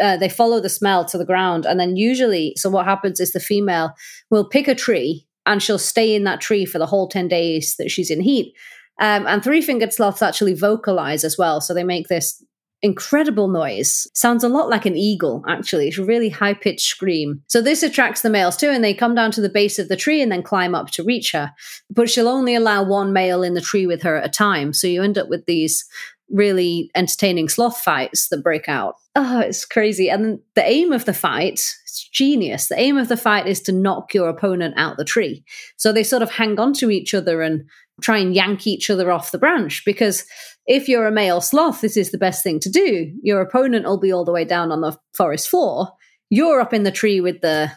Uh, 0.00 0.16
they 0.16 0.28
follow 0.28 0.60
the 0.60 0.68
smell 0.68 1.04
to 1.06 1.18
the 1.18 1.24
ground. 1.24 1.66
And 1.66 1.80
then 1.80 1.96
usually, 1.96 2.52
so 2.56 2.70
what 2.70 2.84
happens 2.84 3.18
is 3.18 3.32
the 3.32 3.40
female 3.40 3.92
will 4.30 4.48
pick 4.48 4.68
a 4.68 4.76
tree 4.76 5.26
and 5.46 5.60
she'll 5.60 5.80
stay 5.80 6.14
in 6.14 6.22
that 6.22 6.40
tree 6.40 6.64
for 6.64 6.78
the 6.78 6.86
whole 6.86 7.08
10 7.08 7.26
days 7.26 7.74
that 7.80 7.90
she's 7.90 8.12
in 8.12 8.20
heat. 8.20 8.54
Um, 9.00 9.26
and 9.26 9.42
three 9.42 9.60
fingered 9.60 9.92
sloths 9.92 10.22
actually 10.22 10.54
vocalize 10.54 11.24
as 11.24 11.36
well. 11.36 11.60
So 11.60 11.74
they 11.74 11.82
make 11.82 12.06
this 12.06 12.40
incredible 12.86 13.48
noise. 13.48 14.06
Sounds 14.14 14.42
a 14.42 14.48
lot 14.48 14.70
like 14.70 14.86
an 14.86 14.96
eagle, 14.96 15.44
actually. 15.46 15.88
It's 15.88 15.98
a 15.98 16.04
really 16.04 16.30
high 16.30 16.54
pitched 16.54 16.88
scream. 16.88 17.42
So 17.48 17.60
this 17.60 17.82
attracts 17.82 18.22
the 18.22 18.30
males 18.30 18.56
too, 18.56 18.70
and 18.70 18.82
they 18.82 18.94
come 18.94 19.14
down 19.14 19.32
to 19.32 19.40
the 19.42 19.50
base 19.50 19.78
of 19.78 19.88
the 19.88 19.96
tree 19.96 20.22
and 20.22 20.32
then 20.32 20.42
climb 20.42 20.74
up 20.74 20.90
to 20.92 21.04
reach 21.04 21.32
her. 21.32 21.52
But 21.90 22.08
she'll 22.08 22.28
only 22.28 22.54
allow 22.54 22.82
one 22.82 23.12
male 23.12 23.42
in 23.42 23.54
the 23.54 23.60
tree 23.60 23.86
with 23.86 24.02
her 24.02 24.16
at 24.16 24.26
a 24.26 24.30
time. 24.30 24.72
So 24.72 24.86
you 24.86 25.02
end 25.02 25.18
up 25.18 25.28
with 25.28 25.44
these 25.44 25.84
really 26.30 26.90
entertaining 26.94 27.48
sloth 27.48 27.78
fights 27.78 28.28
that 28.28 28.42
break 28.42 28.68
out. 28.68 28.96
Oh, 29.14 29.40
it's 29.40 29.64
crazy. 29.64 30.08
And 30.10 30.40
the 30.54 30.64
aim 30.64 30.92
of 30.92 31.04
the 31.04 31.14
fight, 31.14 31.54
it's 31.84 32.08
genius. 32.12 32.68
The 32.68 32.78
aim 32.78 32.96
of 32.96 33.08
the 33.08 33.16
fight 33.16 33.46
is 33.46 33.60
to 33.62 33.72
knock 33.72 34.14
your 34.14 34.28
opponent 34.28 34.74
out 34.76 34.96
the 34.96 35.04
tree. 35.04 35.44
So 35.76 35.92
they 35.92 36.02
sort 36.02 36.22
of 36.22 36.30
hang 36.30 36.58
on 36.58 36.72
to 36.74 36.90
each 36.90 37.14
other 37.14 37.42
and 37.42 37.68
try 38.00 38.18
and 38.18 38.34
yank 38.34 38.66
each 38.66 38.90
other 38.90 39.10
off 39.10 39.30
the 39.30 39.38
branch 39.38 39.82
because 39.86 40.24
if 40.66 40.88
you're 40.88 41.06
a 41.06 41.12
male 41.12 41.40
sloth, 41.40 41.80
this 41.80 41.96
is 41.96 42.10
the 42.10 42.18
best 42.18 42.42
thing 42.42 42.58
to 42.60 42.70
do. 42.70 43.12
Your 43.22 43.40
opponent 43.40 43.86
will 43.86 44.00
be 44.00 44.12
all 44.12 44.24
the 44.24 44.32
way 44.32 44.44
down 44.44 44.72
on 44.72 44.80
the 44.80 44.96
forest 45.16 45.48
floor. 45.48 45.88
You're 46.28 46.60
up 46.60 46.74
in 46.74 46.82
the 46.82 46.90
tree 46.90 47.20
with 47.20 47.40
the 47.40 47.70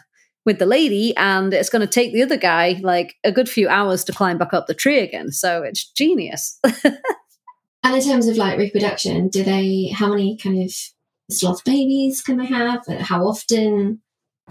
with 0.46 0.58
the 0.58 0.66
lady, 0.66 1.14
and 1.16 1.52
it's 1.52 1.68
going 1.68 1.86
to 1.86 1.92
take 1.92 2.12
the 2.12 2.22
other 2.22 2.36
guy 2.36 2.80
like 2.82 3.14
a 3.24 3.30
good 3.30 3.48
few 3.48 3.68
hours 3.68 4.02
to 4.04 4.12
climb 4.12 4.38
back 4.38 4.54
up 4.54 4.66
the 4.66 4.74
tree 4.74 4.98
again. 4.98 5.30
So 5.30 5.62
it's 5.62 5.88
genius. 5.92 6.58
and 6.84 7.96
in 7.96 8.02
terms 8.02 8.26
of 8.26 8.36
like 8.36 8.58
reproduction, 8.58 9.28
do 9.28 9.44
they? 9.44 9.92
How 9.94 10.08
many 10.08 10.36
kind 10.36 10.62
of 10.62 10.72
sloth 11.30 11.64
babies 11.64 12.22
can 12.22 12.38
they 12.38 12.46
have? 12.46 12.80
How 13.00 13.24
often? 13.24 14.00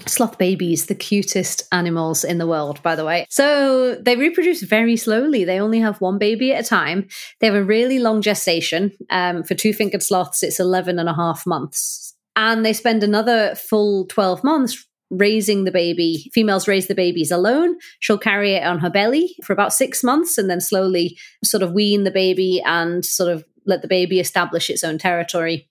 Sloth 0.07 0.37
babies, 0.37 0.85
the 0.85 0.95
cutest 0.95 1.63
animals 1.71 2.23
in 2.23 2.37
the 2.37 2.47
world, 2.47 2.81
by 2.83 2.95
the 2.95 3.05
way. 3.05 3.25
So 3.29 3.95
they 3.95 4.15
reproduce 4.15 4.61
very 4.61 4.97
slowly. 4.97 5.43
They 5.43 5.59
only 5.59 5.79
have 5.79 6.01
one 6.01 6.17
baby 6.17 6.53
at 6.53 6.65
a 6.65 6.67
time. 6.67 7.07
They 7.39 7.47
have 7.47 7.55
a 7.55 7.63
really 7.63 7.99
long 7.99 8.21
gestation. 8.21 8.91
Um, 9.09 9.43
for 9.43 9.55
two 9.55 9.73
fingered 9.73 10.03
sloths, 10.03 10.43
it's 10.43 10.59
11 10.59 10.99
and 10.99 11.09
a 11.09 11.13
half 11.13 11.45
months. 11.45 12.15
And 12.35 12.65
they 12.65 12.73
spend 12.73 13.03
another 13.03 13.55
full 13.55 14.05
12 14.07 14.43
months 14.43 14.85
raising 15.09 15.63
the 15.63 15.71
baby. 15.71 16.29
Females 16.33 16.67
raise 16.67 16.87
the 16.87 16.95
babies 16.95 17.31
alone. 17.31 17.77
She'll 17.99 18.17
carry 18.17 18.53
it 18.53 18.63
on 18.63 18.79
her 18.79 18.89
belly 18.89 19.35
for 19.43 19.53
about 19.53 19.73
six 19.73 20.03
months 20.03 20.37
and 20.37 20.49
then 20.49 20.61
slowly 20.61 21.17
sort 21.43 21.63
of 21.63 21.73
wean 21.73 22.03
the 22.03 22.11
baby 22.11 22.61
and 22.65 23.03
sort 23.03 23.31
of 23.31 23.43
let 23.65 23.81
the 23.81 23.87
baby 23.87 24.19
establish 24.19 24.69
its 24.69 24.83
own 24.83 24.97
territory. 24.97 25.67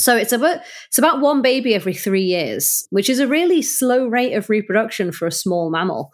So 0.00 0.16
it's 0.16 0.32
about 0.32 0.60
it's 0.88 0.98
about 0.98 1.20
one 1.20 1.42
baby 1.42 1.74
every 1.74 1.94
three 1.94 2.22
years, 2.22 2.86
which 2.90 3.10
is 3.10 3.20
a 3.20 3.28
really 3.28 3.62
slow 3.62 4.06
rate 4.06 4.32
of 4.32 4.48
reproduction 4.48 5.12
for 5.12 5.26
a 5.26 5.32
small 5.32 5.70
mammal. 5.70 6.12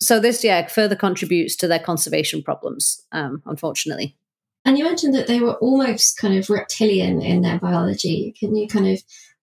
So 0.00 0.20
this, 0.20 0.44
yeah, 0.44 0.66
further 0.66 0.96
contributes 0.96 1.56
to 1.56 1.68
their 1.68 1.78
conservation 1.78 2.42
problems, 2.42 3.04
um, 3.12 3.42
unfortunately. 3.46 4.16
And 4.64 4.76
you 4.76 4.84
mentioned 4.84 5.14
that 5.14 5.26
they 5.26 5.40
were 5.40 5.54
almost 5.54 6.18
kind 6.18 6.36
of 6.36 6.50
reptilian 6.50 7.22
in 7.22 7.42
their 7.42 7.58
biology. 7.58 8.34
Can 8.38 8.54
you 8.54 8.68
kind 8.68 8.88
of 8.88 9.00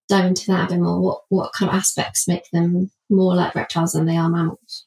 dive 0.08 0.26
into 0.26 0.48
that 0.48 0.70
a 0.70 0.74
bit 0.74 0.82
more? 0.82 1.02
What 1.02 1.22
what 1.30 1.54
kind 1.54 1.70
of 1.70 1.76
aspects 1.76 2.28
make 2.28 2.50
them 2.52 2.92
more 3.10 3.36
like 3.36 3.56
reptiles 3.56 3.94
than 3.94 4.06
they 4.06 4.18
are 4.18 4.30
mammals? 4.30 4.85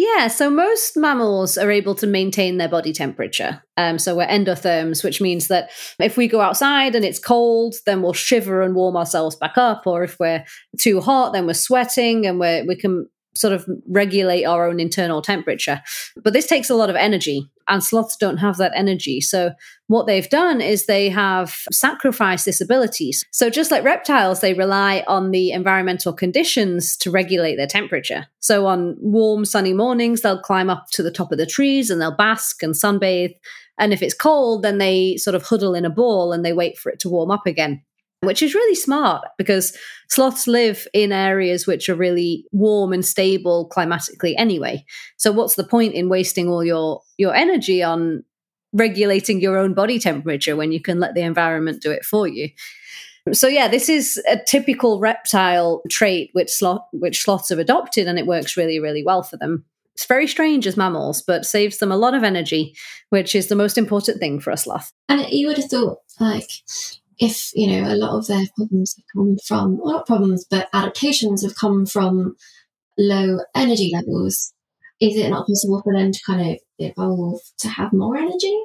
Yeah, 0.00 0.28
so 0.28 0.48
most 0.48 0.96
mammals 0.96 1.58
are 1.58 1.70
able 1.70 1.94
to 1.96 2.06
maintain 2.06 2.56
their 2.56 2.70
body 2.70 2.90
temperature. 2.90 3.62
Um, 3.76 3.98
so 3.98 4.16
we're 4.16 4.26
endotherms, 4.26 5.04
which 5.04 5.20
means 5.20 5.48
that 5.48 5.68
if 5.98 6.16
we 6.16 6.26
go 6.26 6.40
outside 6.40 6.94
and 6.94 7.04
it's 7.04 7.18
cold, 7.18 7.74
then 7.84 8.00
we'll 8.00 8.14
shiver 8.14 8.62
and 8.62 8.74
warm 8.74 8.96
ourselves 8.96 9.36
back 9.36 9.58
up. 9.58 9.82
Or 9.84 10.02
if 10.02 10.18
we're 10.18 10.42
too 10.78 11.02
hot, 11.02 11.34
then 11.34 11.46
we're 11.46 11.52
sweating 11.52 12.24
and 12.24 12.40
we 12.40 12.62
we 12.66 12.76
can 12.76 13.10
sort 13.34 13.52
of 13.52 13.66
regulate 13.90 14.44
our 14.44 14.66
own 14.66 14.80
internal 14.80 15.20
temperature. 15.20 15.82
But 16.16 16.32
this 16.32 16.46
takes 16.46 16.70
a 16.70 16.74
lot 16.74 16.88
of 16.88 16.96
energy, 16.96 17.50
and 17.70 17.82
sloths 17.82 18.16
don't 18.16 18.38
have 18.38 18.58
that 18.58 18.72
energy. 18.74 19.20
So, 19.20 19.52
what 19.86 20.06
they've 20.06 20.28
done 20.28 20.60
is 20.60 20.86
they 20.86 21.08
have 21.08 21.56
sacrificed 21.72 22.44
this 22.44 22.60
ability. 22.60 23.12
So, 23.30 23.48
just 23.48 23.70
like 23.70 23.84
reptiles, 23.84 24.40
they 24.40 24.52
rely 24.52 25.04
on 25.06 25.30
the 25.30 25.52
environmental 25.52 26.12
conditions 26.12 26.96
to 26.98 27.10
regulate 27.10 27.56
their 27.56 27.66
temperature. 27.66 28.26
So, 28.40 28.66
on 28.66 28.96
warm, 29.00 29.44
sunny 29.44 29.72
mornings, 29.72 30.20
they'll 30.20 30.42
climb 30.42 30.68
up 30.68 30.88
to 30.92 31.02
the 31.02 31.12
top 31.12 31.32
of 31.32 31.38
the 31.38 31.46
trees 31.46 31.88
and 31.88 32.00
they'll 32.00 32.16
bask 32.16 32.62
and 32.62 32.74
sunbathe. 32.74 33.34
And 33.78 33.94
if 33.94 34.02
it's 34.02 34.14
cold, 34.14 34.62
then 34.62 34.76
they 34.76 35.16
sort 35.16 35.34
of 35.34 35.42
huddle 35.44 35.74
in 35.74 35.86
a 35.86 35.90
ball 35.90 36.32
and 36.32 36.44
they 36.44 36.52
wait 36.52 36.76
for 36.76 36.90
it 36.92 36.98
to 37.00 37.08
warm 37.08 37.30
up 37.30 37.46
again 37.46 37.82
which 38.22 38.42
is 38.42 38.54
really 38.54 38.74
smart 38.74 39.24
because 39.38 39.76
sloths 40.08 40.46
live 40.46 40.86
in 40.92 41.12
areas 41.12 41.66
which 41.66 41.88
are 41.88 41.94
really 41.94 42.44
warm 42.52 42.92
and 42.92 43.04
stable 43.04 43.66
climatically 43.68 44.36
anyway. 44.36 44.84
So 45.16 45.32
what's 45.32 45.54
the 45.54 45.64
point 45.64 45.94
in 45.94 46.08
wasting 46.08 46.48
all 46.48 46.64
your 46.64 47.02
your 47.16 47.34
energy 47.34 47.82
on 47.82 48.24
regulating 48.72 49.40
your 49.40 49.56
own 49.58 49.74
body 49.74 49.98
temperature 49.98 50.54
when 50.54 50.70
you 50.70 50.80
can 50.80 51.00
let 51.00 51.14
the 51.14 51.22
environment 51.22 51.82
do 51.82 51.90
it 51.90 52.04
for 52.04 52.28
you? 52.28 52.50
So 53.32 53.48
yeah, 53.48 53.68
this 53.68 53.88
is 53.88 54.22
a 54.28 54.38
typical 54.46 55.00
reptile 55.00 55.82
trait 55.90 56.30
which 56.32 56.50
sloth 56.50 56.82
which 56.92 57.22
sloths 57.22 57.48
have 57.48 57.58
adopted 57.58 58.06
and 58.06 58.18
it 58.18 58.26
works 58.26 58.56
really 58.56 58.78
really 58.78 59.04
well 59.04 59.22
for 59.22 59.38
them. 59.38 59.64
It's 59.94 60.06
very 60.06 60.26
strange 60.26 60.66
as 60.66 60.76
mammals, 60.76 61.20
but 61.20 61.44
saves 61.44 61.78
them 61.78 61.92
a 61.92 61.96
lot 61.96 62.14
of 62.14 62.22
energy, 62.22 62.74
which 63.10 63.34
is 63.34 63.48
the 63.48 63.54
most 63.54 63.76
important 63.76 64.18
thing 64.18 64.40
for 64.40 64.50
a 64.50 64.56
sloth. 64.56 64.92
And 65.10 65.26
you 65.28 65.46
would 65.48 65.58
have 65.58 65.68
thought, 65.68 65.98
like, 66.18 66.48
if 67.20 67.50
you 67.54 67.66
know 67.66 67.92
a 67.92 67.94
lot 67.94 68.16
of 68.16 68.26
their 68.26 68.44
problems 68.56 68.96
have 68.96 69.04
come 69.14 69.36
from 69.46 69.78
well, 69.78 69.94
not 69.94 70.06
problems 70.06 70.46
but 70.50 70.68
adaptations 70.72 71.42
have 71.42 71.54
come 71.54 71.86
from 71.86 72.34
low 72.98 73.38
energy 73.54 73.90
levels 73.94 74.52
is 75.00 75.16
it 75.16 75.30
not 75.30 75.46
possible 75.46 75.80
for 75.82 75.94
them 75.94 76.12
to 76.12 76.20
kind 76.26 76.50
of 76.50 76.58
evolve 76.78 77.40
to 77.58 77.68
have 77.68 77.92
more 77.92 78.16
energy 78.16 78.58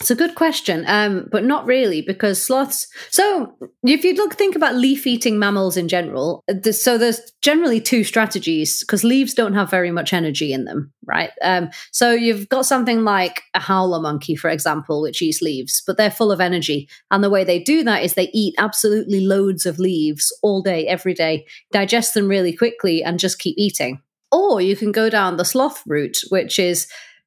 it's 0.00 0.10
a 0.10 0.14
good 0.14 0.34
question, 0.34 0.84
um, 0.86 1.28
but 1.30 1.44
not 1.44 1.66
really 1.66 2.02
because 2.02 2.42
sloths. 2.42 2.86
So, 3.10 3.56
if 3.82 4.04
you 4.04 4.14
look, 4.14 4.34
think 4.34 4.54
about 4.54 4.74
leaf-eating 4.74 5.38
mammals 5.38 5.76
in 5.76 5.88
general. 5.88 6.44
So, 6.70 6.98
there's 6.98 7.20
generally 7.42 7.80
two 7.80 8.04
strategies 8.04 8.80
because 8.80 9.04
leaves 9.04 9.34
don't 9.34 9.54
have 9.54 9.70
very 9.70 9.90
much 9.90 10.12
energy 10.12 10.52
in 10.52 10.64
them, 10.64 10.92
right? 11.04 11.30
Um, 11.42 11.70
so, 11.90 12.12
you've 12.12 12.48
got 12.48 12.66
something 12.66 13.04
like 13.04 13.42
a 13.54 13.60
howler 13.60 14.00
monkey, 14.00 14.36
for 14.36 14.50
example, 14.50 15.02
which 15.02 15.22
eats 15.22 15.42
leaves, 15.42 15.82
but 15.86 15.96
they're 15.96 16.10
full 16.10 16.32
of 16.32 16.40
energy. 16.40 16.88
And 17.10 17.24
the 17.24 17.30
way 17.30 17.44
they 17.44 17.58
do 17.58 17.82
that 17.84 18.02
is 18.02 18.14
they 18.14 18.30
eat 18.32 18.54
absolutely 18.58 19.20
loads 19.26 19.66
of 19.66 19.78
leaves 19.78 20.36
all 20.42 20.62
day, 20.62 20.86
every 20.86 21.14
day, 21.14 21.46
digest 21.72 22.14
them 22.14 22.28
really 22.28 22.52
quickly, 22.52 23.02
and 23.02 23.18
just 23.18 23.38
keep 23.38 23.56
eating. 23.58 24.00
Or 24.32 24.60
you 24.60 24.76
can 24.76 24.92
go 24.92 25.10
down 25.10 25.36
the 25.36 25.44
sloth 25.44 25.82
route, 25.86 26.18
which 26.28 26.58
is 26.58 26.86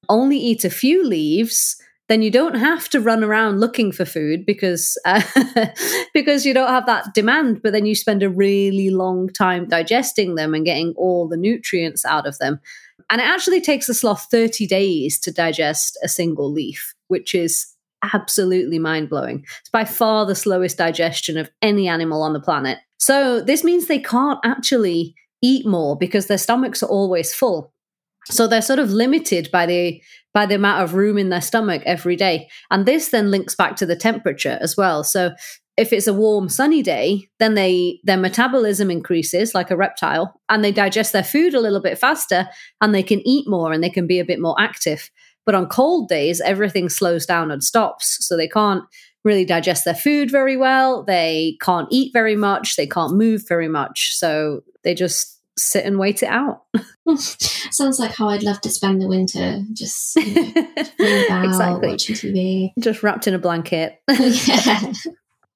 only 0.09 0.37
eat 0.37 0.63
a 0.65 0.69
few 0.69 1.05
leaves 1.05 1.77
then 2.13 2.21
you 2.21 2.29
don't 2.29 2.53
have 2.53 2.87
to 2.89 3.01
run 3.01 3.23
around 3.23 3.59
looking 3.59 3.91
for 3.91 4.05
food 4.05 4.45
because 4.45 4.99
uh, 5.03 5.23
because 6.13 6.45
you 6.45 6.53
don't 6.53 6.69
have 6.69 6.85
that 6.85 7.11
demand 7.15 7.59
but 7.63 7.73
then 7.73 7.87
you 7.87 7.95
spend 7.95 8.21
a 8.21 8.29
really 8.29 8.91
long 8.91 9.27
time 9.29 9.67
digesting 9.67 10.35
them 10.35 10.53
and 10.53 10.63
getting 10.63 10.93
all 10.95 11.27
the 11.27 11.35
nutrients 11.35 12.05
out 12.05 12.27
of 12.27 12.37
them. 12.37 12.59
And 13.09 13.19
it 13.19 13.25
actually 13.25 13.61
takes 13.61 13.89
a 13.89 13.95
sloth 13.95 14.27
30 14.29 14.67
days 14.67 15.19
to 15.21 15.31
digest 15.31 15.97
a 16.03 16.07
single 16.07 16.51
leaf 16.51 16.93
which 17.07 17.33
is 17.33 17.65
absolutely 18.13 18.77
mind-blowing. 18.77 19.43
It's 19.61 19.69
by 19.69 19.83
far 19.83 20.27
the 20.27 20.35
slowest 20.35 20.77
digestion 20.77 21.35
of 21.35 21.49
any 21.63 21.87
animal 21.87 22.21
on 22.21 22.33
the 22.33 22.39
planet. 22.39 22.77
So 22.99 23.41
this 23.41 23.63
means 23.63 23.87
they 23.87 23.97
can't 23.97 24.39
actually 24.45 25.15
eat 25.41 25.65
more 25.65 25.97
because 25.97 26.27
their 26.27 26.37
stomachs 26.37 26.83
are 26.83 26.89
always 26.89 27.33
full. 27.33 27.73
So 28.25 28.45
they're 28.47 28.61
sort 28.61 28.79
of 28.79 28.91
limited 28.91 29.49
by 29.51 29.65
the 29.65 30.01
by 30.33 30.45
the 30.45 30.55
amount 30.55 30.83
of 30.83 30.95
room 30.95 31.17
in 31.17 31.29
their 31.29 31.41
stomach 31.41 31.83
every 31.85 32.15
day. 32.15 32.49
And 32.71 32.85
this 32.85 33.09
then 33.09 33.31
links 33.31 33.55
back 33.55 33.75
to 33.77 33.85
the 33.85 33.95
temperature 33.95 34.57
as 34.61 34.75
well. 34.75 35.03
So 35.03 35.31
if 35.75 35.91
it's 35.91 36.07
a 36.07 36.13
warm 36.13 36.49
sunny 36.49 36.83
day, 36.83 37.27
then 37.39 37.55
they 37.55 37.99
their 38.03 38.17
metabolism 38.17 38.91
increases 38.91 39.55
like 39.55 39.71
a 39.71 39.77
reptile 39.77 40.39
and 40.49 40.63
they 40.63 40.71
digest 40.71 41.13
their 41.13 41.23
food 41.23 41.53
a 41.53 41.59
little 41.59 41.81
bit 41.81 41.97
faster 41.97 42.47
and 42.81 42.93
they 42.93 43.03
can 43.03 43.27
eat 43.27 43.47
more 43.47 43.71
and 43.71 43.83
they 43.83 43.89
can 43.89 44.05
be 44.05 44.19
a 44.19 44.25
bit 44.25 44.39
more 44.39 44.55
active. 44.59 45.09
But 45.45 45.55
on 45.55 45.67
cold 45.67 46.09
days, 46.09 46.41
everything 46.41 46.89
slows 46.89 47.25
down 47.25 47.51
and 47.51 47.63
stops. 47.63 48.25
So 48.25 48.37
they 48.37 48.47
can't 48.47 48.83
really 49.23 49.45
digest 49.45 49.85
their 49.85 49.95
food 49.95 50.29
very 50.29 50.57
well. 50.57 51.03
They 51.03 51.57
can't 51.61 51.87
eat 51.91 52.11
very 52.13 52.35
much. 52.35 52.75
They 52.75 52.87
can't 52.87 53.15
move 53.15 53.43
very 53.47 53.67
much. 53.67 54.15
So 54.15 54.61
they 54.83 54.93
just 54.93 55.41
sit 55.57 55.85
and 55.85 55.99
wait 55.99 56.23
it 56.23 56.29
out. 56.29 56.63
Sounds 57.17 57.99
like 57.99 58.15
how 58.15 58.29
I'd 58.29 58.43
love 58.43 58.61
to 58.61 58.69
spend 58.69 59.01
the 59.01 59.07
winter, 59.07 59.61
just 59.73 60.15
you 60.15 60.53
know, 60.53 61.25
about, 61.25 61.45
exactly. 61.45 61.89
watching 61.89 62.15
TV, 62.15 62.73
just 62.79 63.03
wrapped 63.03 63.27
in 63.27 63.33
a 63.33 63.39
blanket. 63.39 64.01
yeah. 64.09 64.93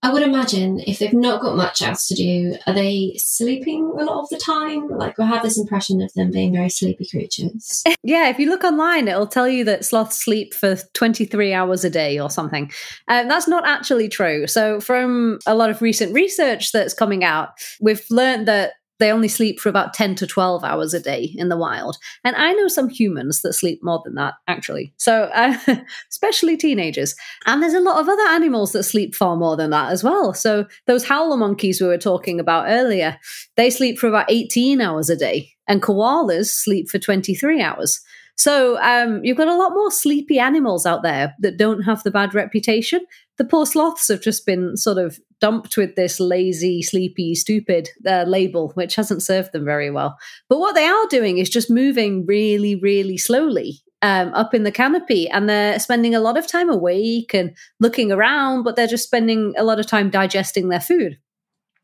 I 0.04 0.14
would 0.14 0.22
imagine 0.22 0.80
if 0.86 1.00
they've 1.00 1.12
not 1.12 1.42
got 1.42 1.58
much 1.58 1.82
else 1.82 2.08
to 2.10 2.16
do, 2.16 2.56
are 2.68 2.74
they 2.74 3.16
sleeping 3.18 3.84
a 4.00 4.04
lot 4.04 4.22
of 4.22 4.30
the 4.30 4.38
time? 4.38 4.88
Like, 4.90 5.20
I 5.20 5.26
have 5.26 5.42
this 5.42 5.60
impression 5.60 6.04
of 6.04 6.14
them 6.14 6.30
being 6.30 6.54
very 6.54 6.70
sleepy 6.70 7.08
creatures. 7.10 7.84
yeah, 8.04 8.30
if 8.30 8.38
you 8.38 8.48
look 8.48 8.64
online, 8.64 9.08
it'll 9.08 9.26
tell 9.26 9.50
you 9.50 9.64
that 9.66 9.84
sloths 9.84 10.24
sleep 10.24 10.54
for 10.54 10.78
23 10.94 11.52
hours 11.52 11.84
a 11.84 11.90
day 11.90 12.20
or 12.20 12.30
something. 12.30 12.72
And 13.08 13.30
that's 13.30 13.48
not 13.48 13.68
actually 13.68 14.08
true. 14.08 14.46
So, 14.46 14.80
from 14.80 15.40
a 15.48 15.56
lot 15.56 15.72
of 15.72 15.82
recent 15.82 16.14
research 16.14 16.72
that's 16.72 16.94
coming 16.94 17.24
out, 17.24 17.50
we've 17.82 18.06
learned 18.12 18.48
that 18.48 18.74
they 19.00 19.12
only 19.12 19.28
sleep 19.28 19.60
for 19.60 19.70
about 19.70 19.94
10 19.94 20.16
to 20.16 20.28
12 20.28 20.64
hours 20.64 20.94
a 20.94 21.00
day 21.00 21.34
in 21.36 21.50
the 21.50 21.58
wild. 21.58 21.98
And 22.24 22.36
I 22.36 22.54
know 22.54 22.68
some 22.68 22.90
humans 22.90 23.42
that 23.42 23.54
sleep 23.54 23.84
more 23.84 24.02
than 24.04 24.16
that, 24.16 24.36
actually. 24.48 24.94
So, 24.98 25.24
uh, 25.34 25.58
especially 26.10 26.58
teenagers. 26.58 27.16
And 27.46 27.62
there's 27.62 27.74
a 27.74 27.80
lot 27.80 28.00
of 28.00 28.10
other 28.10 28.28
animals 28.30 28.72
that 28.72 28.84
sleep 28.84 29.16
far 29.16 29.36
more 29.36 29.56
than 29.56 29.70
that 29.72 29.92
as 29.92 30.04
well. 30.04 30.34
So, 30.34 30.66
those 30.86 31.06
howler 31.06 31.38
monkeys 31.38 31.82
we 31.82 31.88
were 31.88 31.98
talking 31.98 32.40
about 32.40 32.66
earlier, 32.68 33.18
they 33.56 33.70
sleep 33.70 34.00
for 34.00 34.08
about 34.08 34.30
18 34.30 34.82
hours 34.82 35.10
a 35.10 35.16
day. 35.16 35.52
And 35.68 35.82
koalas 35.82 36.48
sleep 36.48 36.90
for 36.90 36.98
23 36.98 37.62
hours. 37.62 38.02
So 38.38 38.80
um, 38.82 39.24
you've 39.24 39.38
got 39.38 39.48
a 39.48 39.56
lot 39.56 39.74
more 39.74 39.90
sleepy 39.90 40.38
animals 40.38 40.86
out 40.86 41.02
there 41.02 41.34
that 41.40 41.58
don't 41.58 41.82
have 41.82 42.04
the 42.04 42.12
bad 42.12 42.36
reputation. 42.36 43.02
The 43.38 43.46
poor 43.46 43.66
sloths 43.66 44.08
have 44.08 44.22
just 44.22 44.46
been 44.46 44.76
sort 44.78 44.98
of 44.98 45.20
dumped 45.40 45.78
with 45.78 45.96
this 45.96 46.20
lazy, 46.20 46.82
sleepy, 46.82 47.36
stupid 47.36 47.90
uh, 48.06 48.24
label, 48.24 48.72
which 48.74 48.96
hasn't 48.96 49.22
served 49.22 49.52
them 49.52 49.66
very 49.66 49.92
well. 49.92 50.18
But 50.50 50.60
what 50.60 50.74
they 50.76 50.86
are 50.86 51.08
doing 51.08 51.38
is 51.38 51.50
just 51.50 51.70
moving 51.70 52.26
really, 52.26 52.76
really 52.76 53.18
slowly 53.18 53.82
um, 54.02 54.34
up 54.34 54.54
in 54.54 54.64
the 54.64 54.72
canopy 54.72 55.30
and 55.30 55.50
they're 55.50 55.80
spending 55.80 56.16
a 56.16 56.20
lot 56.20 56.38
of 56.38 56.48
time 56.48 56.70
awake 56.70 57.34
and 57.34 57.56
looking 57.80 58.12
around, 58.12 58.64
but 58.64 58.76
they're 58.76 58.88
just 58.88 59.06
spending 59.06 59.54
a 59.58 59.64
lot 59.64 59.80
of 59.80 59.86
time 59.86 60.10
digesting 60.10 60.70
their 60.70 60.80
food. 60.80 61.18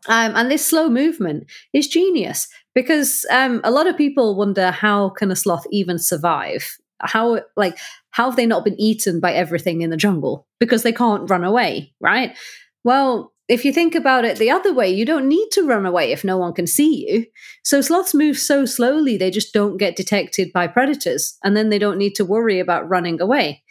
Um, 0.07 0.35
and 0.35 0.51
this 0.51 0.65
slow 0.65 0.89
movement 0.89 1.45
is 1.71 1.87
genius 1.87 2.47
because 2.75 3.25
um, 3.31 3.61
a 3.63 3.71
lot 3.71 3.87
of 3.87 3.97
people 3.97 4.35
wonder 4.35 4.71
how 4.71 5.09
can 5.09 5.31
a 5.31 5.35
sloth 5.35 5.65
even 5.71 5.97
survive? 5.97 6.77
How 7.03 7.41
like 7.55 7.77
how 8.11 8.25
have 8.29 8.35
they 8.35 8.45
not 8.45 8.63
been 8.63 8.79
eaten 8.79 9.19
by 9.19 9.33
everything 9.33 9.81
in 9.81 9.89
the 9.89 9.97
jungle 9.97 10.47
because 10.59 10.83
they 10.83 10.91
can't 10.91 11.29
run 11.29 11.43
away, 11.43 11.93
right? 11.99 12.37
Well, 12.83 13.33
if 13.49 13.65
you 13.65 13.73
think 13.73 13.93
about 13.93 14.23
it 14.23 14.37
the 14.37 14.51
other 14.51 14.73
way, 14.73 14.89
you 14.89 15.05
don't 15.05 15.27
need 15.27 15.49
to 15.51 15.67
run 15.67 15.85
away 15.85 16.11
if 16.11 16.23
no 16.23 16.37
one 16.37 16.53
can 16.53 16.67
see 16.67 17.07
you. 17.07 17.25
So 17.63 17.81
sloths 17.81 18.13
move 18.13 18.37
so 18.37 18.65
slowly, 18.65 19.17
they 19.17 19.31
just 19.31 19.53
don't 19.53 19.77
get 19.77 19.95
detected 19.95 20.53
by 20.53 20.67
predators, 20.67 21.37
and 21.43 21.55
then 21.55 21.69
they 21.69 21.79
don't 21.79 21.97
need 21.97 22.15
to 22.15 22.25
worry 22.25 22.59
about 22.59 22.87
running 22.89 23.19
away. 23.19 23.63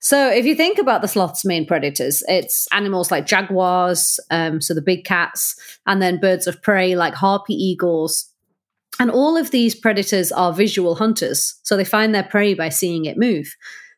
So 0.00 0.28
if 0.28 0.44
you 0.44 0.54
think 0.54 0.78
about 0.78 1.00
the 1.00 1.08
sloth's 1.08 1.46
main 1.46 1.64
predators, 1.64 2.22
it's 2.28 2.66
animals 2.72 3.10
like 3.10 3.24
jaguars, 3.24 4.20
um, 4.30 4.60
so 4.60 4.74
the 4.74 4.82
big 4.82 5.04
cats, 5.04 5.54
and 5.86 6.02
then 6.02 6.20
birds 6.20 6.46
of 6.46 6.60
prey 6.60 6.96
like 6.96 7.14
harpy 7.14 7.54
eagles, 7.54 8.30
And 9.00 9.10
all 9.10 9.36
of 9.36 9.50
these 9.50 9.74
predators 9.74 10.30
are 10.32 10.52
visual 10.52 10.94
hunters. 10.94 11.58
So 11.62 11.76
they 11.76 11.84
find 11.84 12.14
their 12.14 12.22
prey 12.22 12.54
by 12.54 12.68
seeing 12.68 13.04
it 13.06 13.18
move. 13.18 13.54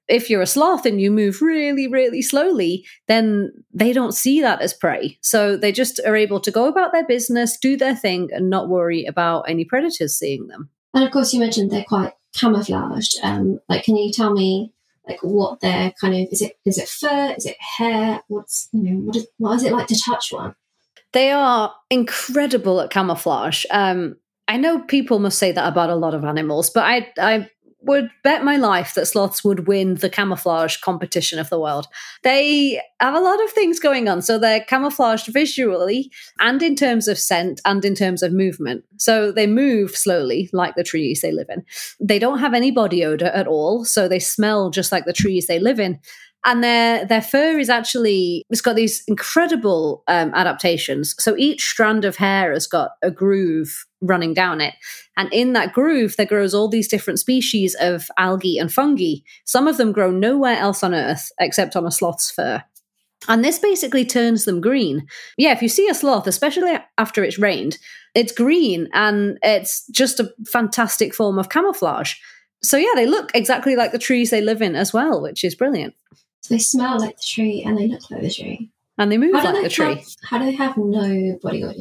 If 0.08 0.30
you're 0.30 0.42
a 0.42 0.46
sloth 0.46 0.86
and 0.86 1.00
you 1.00 1.10
move 1.10 1.42
really, 1.42 1.88
really 1.88 2.22
slowly, 2.22 2.86
then 3.08 3.52
they 3.72 3.92
don't 3.92 4.12
see 4.12 4.40
that 4.40 4.62
as 4.62 4.72
prey. 4.72 5.18
So 5.20 5.56
they 5.56 5.72
just 5.72 6.00
are 6.06 6.14
able 6.14 6.40
to 6.40 6.50
go 6.50 6.66
about 6.66 6.92
their 6.92 7.06
business, 7.06 7.58
do 7.58 7.76
their 7.76 7.96
thing, 7.96 8.28
and 8.32 8.48
not 8.48 8.68
worry 8.68 9.04
about 9.04 9.42
any 9.48 9.64
predators 9.64 10.16
seeing 10.16 10.46
them. 10.46 10.70
And 10.94 11.04
of 11.04 11.10
course, 11.10 11.32
you 11.32 11.40
mentioned 11.40 11.70
they're 11.70 11.84
quite 11.84 12.12
camouflaged. 12.34 13.18
Um, 13.22 13.60
like, 13.68 13.84
can 13.84 13.96
you 13.96 14.12
tell 14.12 14.32
me 14.32 14.72
like 15.06 15.18
what 15.22 15.60
their 15.60 15.92
kind 16.00 16.14
of 16.14 16.28
is 16.32 16.42
it 16.42 16.58
is 16.64 16.78
it 16.78 16.88
fur 16.88 17.34
is 17.36 17.46
it 17.46 17.56
hair 17.78 18.20
what's 18.28 18.68
you 18.72 18.82
know 18.82 19.00
what 19.00 19.16
is 19.16 19.26
what 19.38 19.54
is 19.54 19.62
it 19.62 19.72
like 19.72 19.86
to 19.86 20.00
touch 20.00 20.32
one 20.32 20.54
they 21.12 21.30
are 21.30 21.72
incredible 21.90 22.80
at 22.80 22.90
camouflage 22.90 23.64
um 23.70 24.16
i 24.48 24.56
know 24.56 24.80
people 24.80 25.18
must 25.18 25.38
say 25.38 25.52
that 25.52 25.68
about 25.68 25.90
a 25.90 25.96
lot 25.96 26.14
of 26.14 26.24
animals 26.24 26.70
but 26.70 26.84
i 26.84 27.12
i 27.18 27.48
would 27.86 28.10
bet 28.24 28.44
my 28.44 28.56
life 28.56 28.94
that 28.94 29.06
sloths 29.06 29.44
would 29.44 29.68
win 29.68 29.94
the 29.94 30.10
camouflage 30.10 30.76
competition 30.78 31.38
of 31.38 31.48
the 31.50 31.60
world. 31.60 31.86
They 32.22 32.80
have 33.00 33.14
a 33.14 33.20
lot 33.20 33.42
of 33.42 33.50
things 33.50 33.78
going 33.78 34.08
on. 34.08 34.22
So 34.22 34.38
they're 34.38 34.60
camouflaged 34.60 35.32
visually 35.32 36.10
and 36.40 36.62
in 36.62 36.74
terms 36.74 37.06
of 37.06 37.18
scent 37.18 37.60
and 37.64 37.84
in 37.84 37.94
terms 37.94 38.22
of 38.22 38.32
movement. 38.32 38.84
So 38.96 39.30
they 39.30 39.46
move 39.46 39.96
slowly, 39.96 40.50
like 40.52 40.74
the 40.74 40.84
trees 40.84 41.20
they 41.20 41.32
live 41.32 41.48
in. 41.48 41.64
They 42.00 42.18
don't 42.18 42.40
have 42.40 42.54
any 42.54 42.70
body 42.70 43.04
odor 43.04 43.26
at 43.26 43.46
all. 43.46 43.84
So 43.84 44.08
they 44.08 44.18
smell 44.18 44.70
just 44.70 44.90
like 44.90 45.04
the 45.04 45.12
trees 45.12 45.46
they 45.46 45.60
live 45.60 45.78
in 45.78 46.00
and 46.46 46.62
their 46.62 47.04
their 47.04 47.20
fur 47.20 47.58
is 47.58 47.68
actually 47.68 48.44
it's 48.48 48.60
got 48.60 48.76
these 48.76 49.02
incredible 49.06 50.04
um, 50.06 50.32
adaptations. 50.34 51.14
So 51.18 51.36
each 51.36 51.68
strand 51.68 52.04
of 52.04 52.16
hair 52.16 52.52
has 52.52 52.66
got 52.66 52.92
a 53.02 53.10
groove 53.10 53.84
running 54.00 54.32
down 54.32 54.60
it, 54.60 54.74
and 55.16 55.30
in 55.32 55.52
that 55.52 55.72
groove 55.72 56.16
there 56.16 56.24
grows 56.24 56.54
all 56.54 56.68
these 56.68 56.88
different 56.88 57.18
species 57.18 57.76
of 57.80 58.08
algae 58.16 58.58
and 58.58 58.72
fungi. 58.72 59.16
Some 59.44 59.68
of 59.68 59.76
them 59.76 59.92
grow 59.92 60.10
nowhere 60.10 60.56
else 60.56 60.82
on 60.82 60.94
Earth 60.94 61.30
except 61.40 61.76
on 61.76 61.84
a 61.84 61.90
sloth's 61.90 62.30
fur. 62.30 62.62
And 63.28 63.44
this 63.44 63.58
basically 63.58 64.04
turns 64.04 64.44
them 64.44 64.60
green. 64.60 65.06
Yeah, 65.36 65.52
if 65.52 65.62
you 65.62 65.68
see 65.68 65.88
a 65.88 65.94
sloth, 65.94 66.28
especially 66.28 66.78
after 66.96 67.24
it's 67.24 67.38
rained, 67.38 67.78
it's 68.14 68.30
green 68.30 68.88
and 68.92 69.38
it's 69.42 69.86
just 69.88 70.20
a 70.20 70.32
fantastic 70.46 71.14
form 71.14 71.38
of 71.38 71.48
camouflage. 71.48 72.14
So, 72.62 72.76
yeah, 72.76 72.92
they 72.94 73.06
look 73.06 73.30
exactly 73.34 73.74
like 73.74 73.92
the 73.92 73.98
trees 73.98 74.30
they 74.30 74.40
live 74.40 74.62
in 74.62 74.76
as 74.76 74.92
well, 74.92 75.20
which 75.20 75.44
is 75.44 75.54
brilliant. 75.54 75.94
They 76.48 76.58
smell 76.58 76.98
like 76.98 77.16
the 77.16 77.22
tree 77.26 77.62
and 77.66 77.76
they 77.76 77.88
look 77.88 78.10
like 78.10 78.22
the 78.22 78.30
tree. 78.30 78.70
And 78.98 79.12
they 79.12 79.18
move 79.18 79.32
like 79.32 79.54
they 79.54 79.62
the 79.62 79.68
tree. 79.68 79.94
have- 79.96 80.04
how 80.22 80.38
do 80.38 80.46
they 80.46 80.54
have 80.54 80.76
no 80.76 81.38
body 81.42 81.64
odor? 81.64 81.78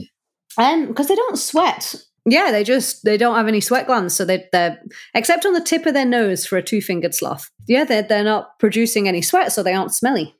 Um, 0.57 0.87
because 0.87 1.07
they 1.07 1.15
don't 1.15 1.37
sweat. 1.37 1.95
Yeah, 2.27 2.51
they 2.51 2.63
just 2.63 3.03
they 3.05 3.17
don't 3.17 3.35
have 3.35 3.47
any 3.47 3.61
sweat 3.61 3.85
glands, 3.85 4.15
so 4.15 4.25
they 4.25 4.47
they're 4.51 4.81
except 5.13 5.45
on 5.45 5.53
the 5.53 5.61
tip 5.61 5.85
of 5.85 5.93
their 5.93 6.05
nose 6.05 6.45
for 6.45 6.57
a 6.57 6.63
two 6.63 6.81
fingered 6.81 7.13
sloth. 7.13 7.51
Yeah, 7.67 7.83
they're 7.83 8.01
they're 8.01 8.23
not 8.23 8.57
producing 8.57 9.07
any 9.07 9.21
sweat, 9.21 9.51
so 9.51 9.61
they 9.61 9.73
aren't 9.73 9.93
smelly. 9.93 10.35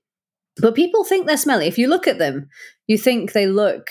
But 0.57 0.73
people 0.73 1.03
think 1.03 1.27
they're 1.27 1.37
smelly. 1.37 1.67
If 1.67 1.77
you 1.77 1.87
look 1.87 2.07
at 2.07 2.17
them, 2.17 2.47
you 2.87 2.97
think 2.97 3.33
they 3.33 3.45
look 3.45 3.89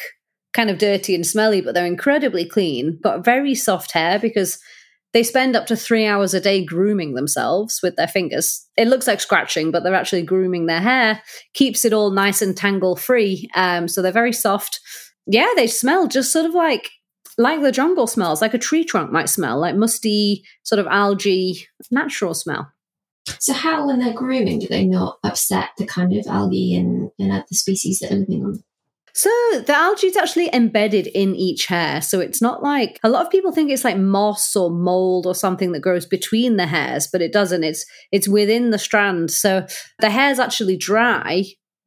kind 0.55 0.71
of 0.71 0.79
dirty 0.79 1.15
and 1.15 1.27
smelly, 1.27 1.61
but 1.61 1.75
they're 1.75 1.87
incredibly 1.87 2.45
clean, 2.47 2.99
got 3.03 3.25
very 3.25 3.55
soft 3.55 3.93
hair 3.93 4.19
because 4.19 4.59
they 5.15 5.23
spend 5.23 5.57
up 5.57 5.67
to 5.67 5.77
three 5.77 6.05
hours 6.05 6.35
a 6.35 6.41
day 6.41 6.63
grooming 6.63 7.15
themselves 7.15 7.81
with 7.83 7.97
their 7.97 8.09
fingers. 8.09 8.67
It 8.77 8.89
looks 8.89 9.07
like 9.07 9.21
scratching, 9.21 9.71
but 9.71 9.83
they're 9.83 9.95
actually 9.95 10.23
grooming 10.23 10.67
their 10.67 10.81
hair, 10.81 11.23
keeps 11.55 11.85
it 11.85 11.95
all 11.95 12.11
nice 12.11 12.43
and 12.43 12.55
tangle 12.55 12.97
free. 12.97 13.49
Um, 13.55 13.89
so 13.89 14.03
they're 14.03 14.13
very 14.13 14.33
soft. 14.33 14.81
Yeah, 15.27 15.49
they 15.57 15.69
smell 15.69 16.09
just 16.09 16.33
sort 16.33 16.45
of 16.45 16.53
like 16.53 16.91
like 17.39 17.63
the 17.63 17.73
jungle 17.73 18.07
smells, 18.07 18.43
like 18.43 18.55
a 18.55 18.59
tree 18.59 18.85
trunk 18.85 19.11
might 19.11 19.29
smell, 19.29 19.59
like 19.59 19.77
musty 19.77 20.45
sort 20.63 20.79
of 20.79 20.87
algae, 20.89 21.67
natural 21.91 22.35
smell. 22.35 22.71
So 23.39 23.53
how, 23.53 23.87
when 23.87 24.01
they're 24.01 24.13
grooming, 24.13 24.59
do 24.59 24.69
they 24.69 24.85
not 24.85 25.19
upset 25.25 25.71
the 25.79 25.87
kind 25.87 26.13
of 26.13 26.27
algae 26.27 26.77
and, 26.77 27.11
and 27.19 27.33
other 27.33 27.45
species 27.53 28.01
that 28.01 28.13
are 28.13 28.17
living 28.17 28.45
on? 28.45 28.63
So 29.17 29.31
the 29.65 29.75
algae 29.75 30.09
is 30.09 30.17
actually 30.17 30.53
embedded 30.53 31.07
in 31.07 31.37
each 31.37 31.67
hair. 31.67 32.03
So 32.03 32.19
it's 32.19 32.43
not 32.43 32.65
like 32.65 32.99
a 33.05 33.09
lot 33.09 33.25
of 33.25 33.31
people 33.31 33.53
think 33.53 33.71
it's 33.71 33.85
like 33.85 33.97
moss 33.97 34.57
or 34.57 34.71
mold 34.71 35.25
or 35.25 35.37
something 35.37 35.71
that 35.71 35.83
grows 35.83 36.05
between 36.05 36.57
the 36.57 36.67
hairs, 36.67 37.09
but 37.11 37.23
it 37.23 37.33
doesn't. 37.33 37.63
It's 37.63 37.87
it's 38.11 38.27
within 38.27 38.71
the 38.71 38.79
strand. 38.79 39.31
So 39.31 39.67
the 40.01 40.11
hair's 40.11 40.41
actually 40.41 40.77
dry 40.77 41.45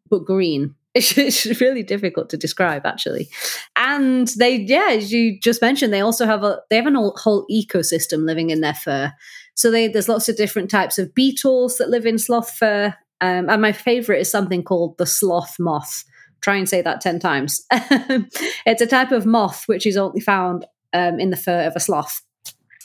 but 0.09 0.25
green. 0.25 0.75
It's 0.95 1.61
really 1.61 1.83
difficult 1.83 2.29
to 2.31 2.37
describe, 2.37 2.85
actually. 2.85 3.29
And 3.75 4.29
they, 4.39 4.55
yeah, 4.55 4.87
as 4.91 5.11
you 5.11 5.37
just 5.39 5.61
mentioned, 5.61 5.93
they 5.93 6.01
also 6.01 6.25
have 6.25 6.43
a 6.43 6.61
they 6.69 6.77
have 6.77 6.87
a 6.87 6.91
whole 6.91 7.45
ecosystem 7.51 8.25
living 8.25 8.49
in 8.49 8.61
their 8.61 8.73
fur. 8.73 9.13
So 9.53 9.69
they, 9.69 9.89
there's 9.89 10.09
lots 10.09 10.29
of 10.29 10.37
different 10.37 10.71
types 10.71 10.97
of 10.97 11.13
beetles 11.13 11.77
that 11.77 11.89
live 11.89 12.05
in 12.05 12.17
sloth 12.17 12.51
fur. 12.51 12.95
Um, 13.19 13.49
and 13.49 13.61
my 13.61 13.73
favorite 13.73 14.21
is 14.21 14.31
something 14.31 14.63
called 14.63 14.97
the 14.97 15.05
sloth 15.05 15.55
moth 15.59 16.03
try 16.41 16.56
and 16.56 16.67
say 16.67 16.82
that 16.82 17.02
10 17.02 17.19
times. 17.19 17.65
it's 17.71 18.82
a 18.82 18.88
type 18.88 19.12
of 19.12 19.26
moth 19.26 19.63
which 19.67 19.86
is 19.86 19.97
only 19.97 20.21
found 20.21 20.65
um, 20.93 21.19
in 21.19 21.30
the 21.30 21.38
fur 21.38 21.65
of 21.65 21.76
a 21.76 21.80
sloth. 21.80 22.21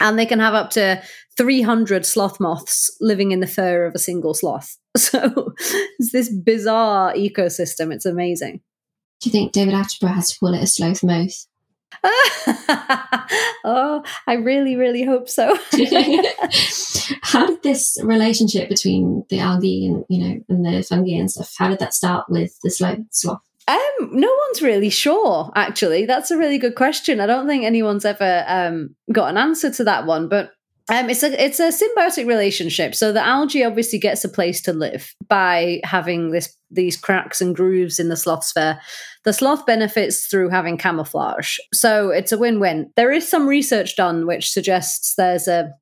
And 0.00 0.18
they 0.18 0.26
can 0.26 0.40
have 0.40 0.54
up 0.54 0.70
to 0.70 1.00
300 1.36 2.04
sloth 2.04 2.40
moths 2.40 2.94
living 3.00 3.30
in 3.30 3.40
the 3.40 3.46
fur 3.46 3.86
of 3.86 3.94
a 3.94 3.98
single 3.98 4.34
sloth. 4.34 4.76
So 4.98 5.54
it's 5.98 6.12
this 6.12 6.30
bizarre 6.30 7.14
ecosystem. 7.14 7.94
It's 7.94 8.04
amazing. 8.04 8.60
Do 9.20 9.30
you 9.30 9.32
think 9.32 9.52
David 9.52 9.72
Attenborough 9.72 10.14
has 10.14 10.32
to 10.32 10.38
call 10.38 10.52
it 10.52 10.62
a 10.62 10.66
sloth 10.66 11.02
moth? 11.02 11.46
oh, 13.64 14.02
I 14.26 14.34
really, 14.34 14.76
really 14.76 15.04
hope 15.04 15.28
so. 15.28 15.56
how 17.22 17.46
did 17.46 17.62
this 17.62 17.98
relationship 18.02 18.68
between 18.68 19.24
the 19.28 19.38
algae 19.38 19.86
and 19.86 20.04
you 20.08 20.24
know 20.24 20.40
and 20.48 20.64
the 20.64 20.82
fungi 20.82 21.12
and 21.12 21.30
stuff? 21.30 21.54
How 21.58 21.68
did 21.68 21.78
that 21.78 21.94
start 21.94 22.26
with 22.28 22.58
the 22.62 22.70
sloth? 22.70 22.98
sloth? 23.10 23.40
Um, 23.68 24.10
no 24.12 24.28
one's 24.46 24.62
really 24.62 24.90
sure. 24.90 25.50
Actually, 25.54 26.06
that's 26.06 26.30
a 26.30 26.36
really 26.36 26.58
good 26.58 26.74
question. 26.74 27.20
I 27.20 27.26
don't 27.26 27.46
think 27.46 27.64
anyone's 27.64 28.04
ever 28.04 28.44
um, 28.48 28.96
got 29.12 29.30
an 29.30 29.38
answer 29.38 29.70
to 29.72 29.84
that 29.84 30.06
one, 30.06 30.28
but 30.28 30.52
um, 30.88 31.10
it's 31.10 31.22
a 31.22 31.42
it's 31.42 31.60
a 31.60 31.68
symbiotic 31.68 32.26
relationship. 32.26 32.94
So 32.94 33.12
the 33.12 33.24
algae 33.24 33.64
obviously 33.64 33.98
gets 33.98 34.24
a 34.24 34.28
place 34.28 34.60
to 34.62 34.72
live 34.72 35.14
by 35.28 35.80
having 35.84 36.30
this 36.30 36.56
these 36.70 36.96
cracks 36.96 37.40
and 37.40 37.54
grooves 37.54 37.98
in 37.98 38.08
the 38.08 38.16
sloth 38.16 38.44
sphere. 38.44 38.80
The 39.24 39.32
sloth 39.32 39.64
benefits 39.64 40.26
through 40.26 40.48
having 40.48 40.76
camouflage, 40.76 41.58
so 41.72 42.10
it's 42.10 42.32
a 42.32 42.38
win 42.38 42.58
win. 42.58 42.90
There 42.96 43.12
is 43.12 43.28
some 43.28 43.46
research 43.46 43.96
done 43.96 44.26
which 44.26 44.50
suggests 44.50 45.14
there's 45.14 45.46
a 45.46 45.72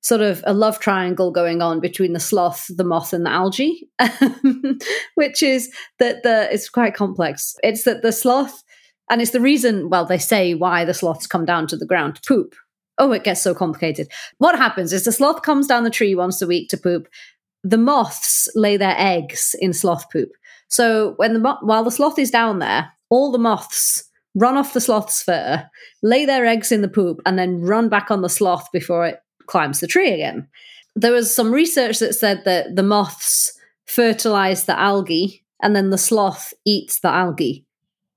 sort 0.00 0.22
of 0.22 0.42
a 0.46 0.54
love 0.54 0.78
triangle 0.78 1.30
going 1.30 1.60
on 1.60 1.80
between 1.80 2.14
the 2.14 2.20
sloth, 2.20 2.66
the 2.70 2.84
moth, 2.84 3.12
and 3.12 3.26
the 3.26 3.30
algae, 3.30 3.88
which 5.14 5.42
is 5.42 5.70
that 5.98 6.22
the 6.22 6.48
it's 6.52 6.70
quite 6.70 6.94
complex. 6.94 7.54
It's 7.62 7.84
that 7.84 8.00
the 8.02 8.12
sloth, 8.12 8.62
and 9.10 9.20
it's 9.20 9.32
the 9.32 9.40
reason. 9.40 9.90
Well, 9.90 10.06
they 10.06 10.18
say 10.18 10.54
why 10.54 10.86
the 10.86 10.94
sloths 10.94 11.26
come 11.26 11.44
down 11.44 11.66
to 11.66 11.76
the 11.76 11.86
ground 11.86 12.16
to 12.16 12.22
poop. 12.26 12.54
Oh, 12.98 13.12
it 13.12 13.24
gets 13.24 13.42
so 13.42 13.54
complicated. 13.54 14.08
What 14.38 14.56
happens 14.56 14.92
is 14.92 15.04
the 15.04 15.12
sloth 15.12 15.42
comes 15.42 15.66
down 15.66 15.84
the 15.84 15.90
tree 15.90 16.14
once 16.14 16.42
a 16.42 16.46
week 16.46 16.68
to 16.70 16.76
poop. 16.76 17.08
The 17.62 17.78
moths 17.78 18.48
lay 18.54 18.76
their 18.76 18.94
eggs 18.96 19.54
in 19.60 19.72
sloth 19.72 20.10
poop. 20.10 20.30
So 20.68 21.14
when 21.16 21.34
the 21.34 21.56
while 21.62 21.84
the 21.84 21.90
sloth 21.90 22.18
is 22.18 22.30
down 22.30 22.58
there, 22.58 22.90
all 23.10 23.32
the 23.32 23.38
moths 23.38 24.04
run 24.34 24.56
off 24.56 24.74
the 24.74 24.80
sloth's 24.80 25.22
fur, 25.22 25.64
lay 26.02 26.24
their 26.24 26.44
eggs 26.44 26.70
in 26.70 26.82
the 26.82 26.88
poop, 26.88 27.20
and 27.26 27.38
then 27.38 27.60
run 27.60 27.88
back 27.88 28.10
on 28.10 28.22
the 28.22 28.28
sloth 28.28 28.68
before 28.72 29.06
it 29.06 29.20
climbs 29.46 29.80
the 29.80 29.86
tree 29.86 30.12
again. 30.12 30.46
There 30.94 31.12
was 31.12 31.34
some 31.34 31.52
research 31.52 31.98
that 32.00 32.14
said 32.14 32.42
that 32.44 32.76
the 32.76 32.82
moths 32.82 33.52
fertilize 33.86 34.64
the 34.64 34.78
algae 34.78 35.44
and 35.62 35.74
then 35.74 35.90
the 35.90 35.98
sloth 35.98 36.52
eats 36.64 37.00
the 37.00 37.08
algae. 37.08 37.64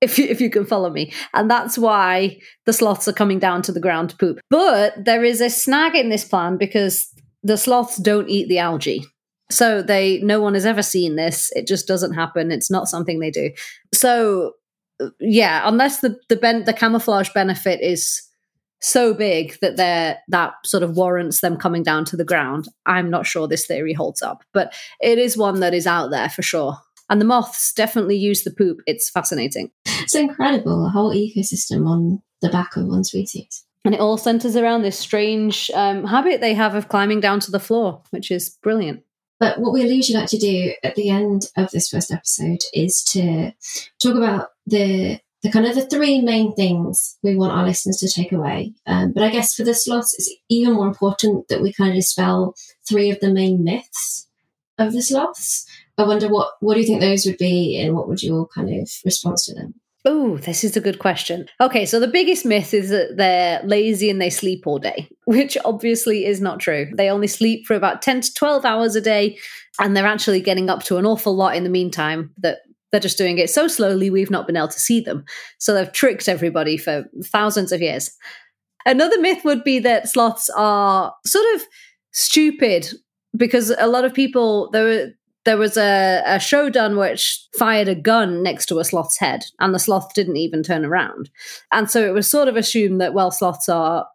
If 0.01 0.17
you, 0.17 0.25
if 0.25 0.41
you 0.41 0.49
can 0.49 0.65
follow 0.65 0.89
me. 0.89 1.13
And 1.33 1.49
that's 1.49 1.77
why 1.77 2.39
the 2.65 2.73
sloths 2.73 3.07
are 3.07 3.13
coming 3.13 3.37
down 3.37 3.61
to 3.61 3.71
the 3.71 3.79
ground 3.79 4.09
to 4.09 4.17
poop. 4.17 4.39
But 4.49 4.95
there 5.05 5.23
is 5.23 5.41
a 5.41 5.49
snag 5.49 5.95
in 5.95 6.09
this 6.09 6.25
plan 6.25 6.57
because 6.57 7.07
the 7.43 7.55
sloths 7.55 7.97
don't 7.97 8.27
eat 8.27 8.49
the 8.49 8.57
algae. 8.57 9.05
So 9.51 9.81
they 9.81 10.19
no 10.21 10.41
one 10.41 10.55
has 10.55 10.65
ever 10.65 10.81
seen 10.81 11.17
this. 11.17 11.51
It 11.55 11.67
just 11.67 11.87
doesn't 11.87 12.13
happen. 12.13 12.51
It's 12.51 12.71
not 12.71 12.87
something 12.87 13.19
they 13.19 13.31
do. 13.31 13.51
So 13.93 14.53
yeah, 15.19 15.61
unless 15.65 15.99
the 15.99 16.17
the 16.29 16.35
ben, 16.35 16.63
the 16.63 16.73
camouflage 16.73 17.29
benefit 17.33 17.81
is 17.81 18.21
so 18.81 19.13
big 19.13 19.57
that 19.61 19.77
they're 19.77 20.17
that 20.29 20.53
sort 20.65 20.83
of 20.83 20.95
warrants 20.95 21.41
them 21.41 21.57
coming 21.57 21.83
down 21.83 22.05
to 22.05 22.17
the 22.17 22.25
ground. 22.25 22.67
I'm 22.85 23.09
not 23.09 23.27
sure 23.27 23.47
this 23.47 23.67
theory 23.67 23.93
holds 23.93 24.21
up, 24.21 24.43
but 24.53 24.73
it 24.99 25.17
is 25.17 25.37
one 25.37 25.59
that 25.59 25.73
is 25.73 25.85
out 25.87 26.09
there 26.09 26.29
for 26.29 26.41
sure. 26.41 26.77
And 27.11 27.19
the 27.19 27.25
moths 27.25 27.73
definitely 27.73 28.15
use 28.15 28.43
the 28.43 28.51
poop. 28.51 28.79
It's 28.87 29.09
fascinating. 29.09 29.69
It's 29.85 30.15
incredible, 30.15 30.85
a 30.85 30.89
whole 30.89 31.13
ecosystem 31.13 31.85
on 31.85 32.21
the 32.41 32.49
back 32.49 32.77
of 32.77 32.87
one 32.87 33.03
species. 33.03 33.65
And 33.83 33.93
it 33.93 33.99
all 33.99 34.17
centers 34.17 34.55
around 34.55 34.83
this 34.83 34.97
strange 34.97 35.69
um, 35.73 36.05
habit 36.05 36.39
they 36.39 36.53
have 36.53 36.73
of 36.73 36.87
climbing 36.87 37.19
down 37.19 37.41
to 37.41 37.51
the 37.51 37.59
floor, 37.59 38.01
which 38.11 38.31
is 38.31 38.57
brilliant. 38.63 39.03
But 39.41 39.59
what 39.59 39.73
we 39.73 39.83
usually 39.83 40.19
like 40.19 40.29
to 40.29 40.37
do 40.37 40.73
at 40.83 40.95
the 40.95 41.09
end 41.09 41.47
of 41.57 41.69
this 41.71 41.89
first 41.89 42.11
episode 42.11 42.59
is 42.73 43.03
to 43.05 43.51
talk 44.01 44.15
about 44.15 44.49
the 44.65 45.19
the 45.43 45.51
kind 45.51 45.65
of 45.65 45.73
the 45.73 45.87
three 45.87 46.21
main 46.21 46.53
things 46.53 47.17
we 47.23 47.35
want 47.35 47.51
our 47.51 47.65
listeners 47.65 47.97
to 47.97 48.07
take 48.07 48.31
away. 48.31 48.73
Um, 48.85 49.11
but 49.11 49.23
I 49.23 49.29
guess 49.29 49.55
for 49.55 49.63
the 49.63 49.73
sloths, 49.73 50.13
it's 50.13 50.31
even 50.49 50.73
more 50.73 50.87
important 50.87 51.47
that 51.47 51.63
we 51.63 51.73
kind 51.73 51.89
of 51.89 51.95
dispel 51.95 52.53
three 52.87 53.09
of 53.09 53.19
the 53.21 53.33
main 53.33 53.63
myths 53.63 54.27
of 54.81 54.93
the 54.93 55.01
sloths. 55.01 55.65
I 55.97 56.03
wonder 56.03 56.29
what 56.29 56.53
what 56.59 56.75
do 56.75 56.79
you 56.79 56.85
think 56.85 57.01
those 57.01 57.25
would 57.25 57.37
be, 57.37 57.79
and 57.79 57.95
what 57.95 58.07
would 58.07 58.23
your 58.23 58.47
kind 58.47 58.69
of 58.69 58.89
response 59.05 59.45
to 59.45 59.53
them? 59.53 59.75
Oh, 60.03 60.37
this 60.37 60.63
is 60.63 60.75
a 60.75 60.81
good 60.81 60.97
question. 60.97 61.45
Okay, 61.59 61.85
so 61.85 61.99
the 61.99 62.07
biggest 62.07 62.43
myth 62.43 62.73
is 62.73 62.89
that 62.89 63.17
they're 63.17 63.61
lazy 63.63 64.09
and 64.09 64.19
they 64.19 64.31
sleep 64.31 64.65
all 64.65 64.79
day, 64.79 65.07
which 65.25 65.57
obviously 65.63 66.25
is 66.25 66.41
not 66.41 66.59
true. 66.59 66.89
They 66.95 67.09
only 67.09 67.27
sleep 67.27 67.67
for 67.67 67.75
about 67.75 68.01
10 68.01 68.21
to 68.21 68.33
12 68.33 68.65
hours 68.65 68.95
a 68.95 69.01
day, 69.01 69.37
and 69.79 69.95
they're 69.95 70.07
actually 70.07 70.41
getting 70.41 70.69
up 70.69 70.83
to 70.83 70.97
an 70.97 71.05
awful 71.05 71.35
lot 71.35 71.55
in 71.55 71.63
the 71.63 71.69
meantime 71.69 72.31
that 72.37 72.59
they're 72.91 72.99
just 72.99 73.17
doing 73.17 73.37
it 73.37 73.49
so 73.49 73.67
slowly 73.67 74.09
we've 74.09 74.29
not 74.29 74.45
been 74.45 74.57
able 74.57 74.67
to 74.67 74.79
see 74.79 74.99
them. 74.99 75.23
So 75.59 75.73
they've 75.73 75.91
tricked 75.91 76.27
everybody 76.27 76.77
for 76.77 77.05
thousands 77.23 77.71
of 77.71 77.81
years. 77.81 78.11
Another 78.85 79.19
myth 79.21 79.45
would 79.45 79.63
be 79.63 79.79
that 79.79 80.09
sloths 80.09 80.49
are 80.55 81.13
sort 81.25 81.45
of 81.55 81.61
stupid 82.11 82.89
because 83.35 83.73
a 83.77 83.87
lot 83.87 84.05
of 84.05 84.13
people 84.13 84.69
there 84.71 85.13
there 85.43 85.57
was 85.57 85.75
a, 85.77 86.21
a 86.25 86.39
show 86.39 86.69
done 86.69 86.97
which 86.97 87.47
fired 87.57 87.87
a 87.87 87.95
gun 87.95 88.43
next 88.43 88.67
to 88.67 88.79
a 88.79 88.85
sloth's 88.85 89.17
head 89.17 89.43
and 89.59 89.73
the 89.73 89.79
sloth 89.79 90.13
didn't 90.13 90.37
even 90.37 90.61
turn 90.61 90.85
around. 90.85 91.29
And 91.71 91.89
so 91.89 92.05
it 92.05 92.13
was 92.13 92.29
sort 92.29 92.47
of 92.47 92.55
assumed 92.55 93.01
that 93.01 93.13
well 93.13 93.31
sloths 93.31 93.67
are 93.67 94.07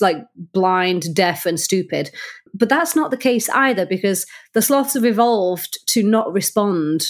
like 0.00 0.18
blind 0.36 1.14
deaf 1.14 1.46
and 1.46 1.60
stupid. 1.60 2.10
But 2.54 2.68
that's 2.68 2.96
not 2.96 3.10
the 3.10 3.16
case 3.16 3.48
either 3.50 3.86
because 3.86 4.26
the 4.54 4.62
sloths 4.62 4.94
have 4.94 5.04
evolved 5.04 5.78
to 5.88 6.02
not 6.02 6.32
respond 6.32 7.06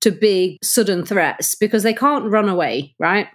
to 0.00 0.10
big 0.10 0.58
sudden 0.62 1.04
threats 1.04 1.54
because 1.54 1.84
they 1.84 1.94
can't 1.94 2.30
run 2.30 2.48
away 2.48 2.94
right? 2.98 3.28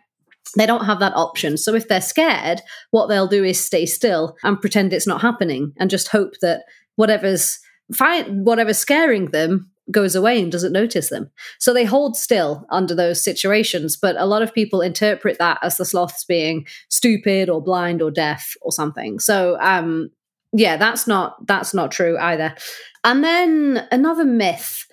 They 0.56 0.66
don't 0.66 0.86
have 0.86 1.00
that 1.00 1.16
option. 1.16 1.58
So 1.58 1.76
if 1.76 1.88
they're 1.88 2.00
scared, 2.02 2.62
what 2.92 3.08
they'll 3.08 3.28
do 3.28 3.44
is 3.44 3.60
stay 3.64 3.86
still 3.86 4.38
and 4.44 4.60
pretend 4.60 4.94
it's 4.94 5.08
not 5.08 5.22
happening 5.22 5.74
and 5.78 5.90
just 5.90 6.08
hope 6.08 6.34
that 6.42 6.64
whatever's 6.96 7.60
fine, 7.94 8.44
whatever's 8.44 8.78
scaring 8.78 9.32
them 9.32 9.72
goes 9.92 10.16
away 10.16 10.42
and 10.42 10.52
doesn't 10.52 10.74
notice 10.74 11.10
them. 11.10 11.30
So 11.60 11.74
they 11.74 11.86
hold 11.86 12.18
still 12.18 12.66
under 12.70 12.94
those 12.94 13.24
situations. 13.24 13.96
But 13.96 14.16
a 14.18 14.26
lot 14.26 14.42
of 14.42 14.54
people 14.54 14.82
interpret 14.82 15.38
that 15.40 15.60
as 15.64 15.78
the 15.78 15.86
sloths 15.86 16.24
being 16.26 16.66
stupid 16.90 17.50
or 17.50 17.62
blind 17.64 18.02
or 18.02 18.12
deaf 18.12 18.56
or 18.62 18.72
something. 18.72 19.20
So 19.20 19.58
um 19.62 20.10
yeah, 20.54 20.78
that's 20.78 21.08
not 21.08 21.46
that's 21.48 21.74
not 21.74 21.92
true 21.92 22.18
either. 22.18 22.56
And 23.04 23.24
then 23.24 23.88
another 23.92 24.26
myth. 24.26 24.86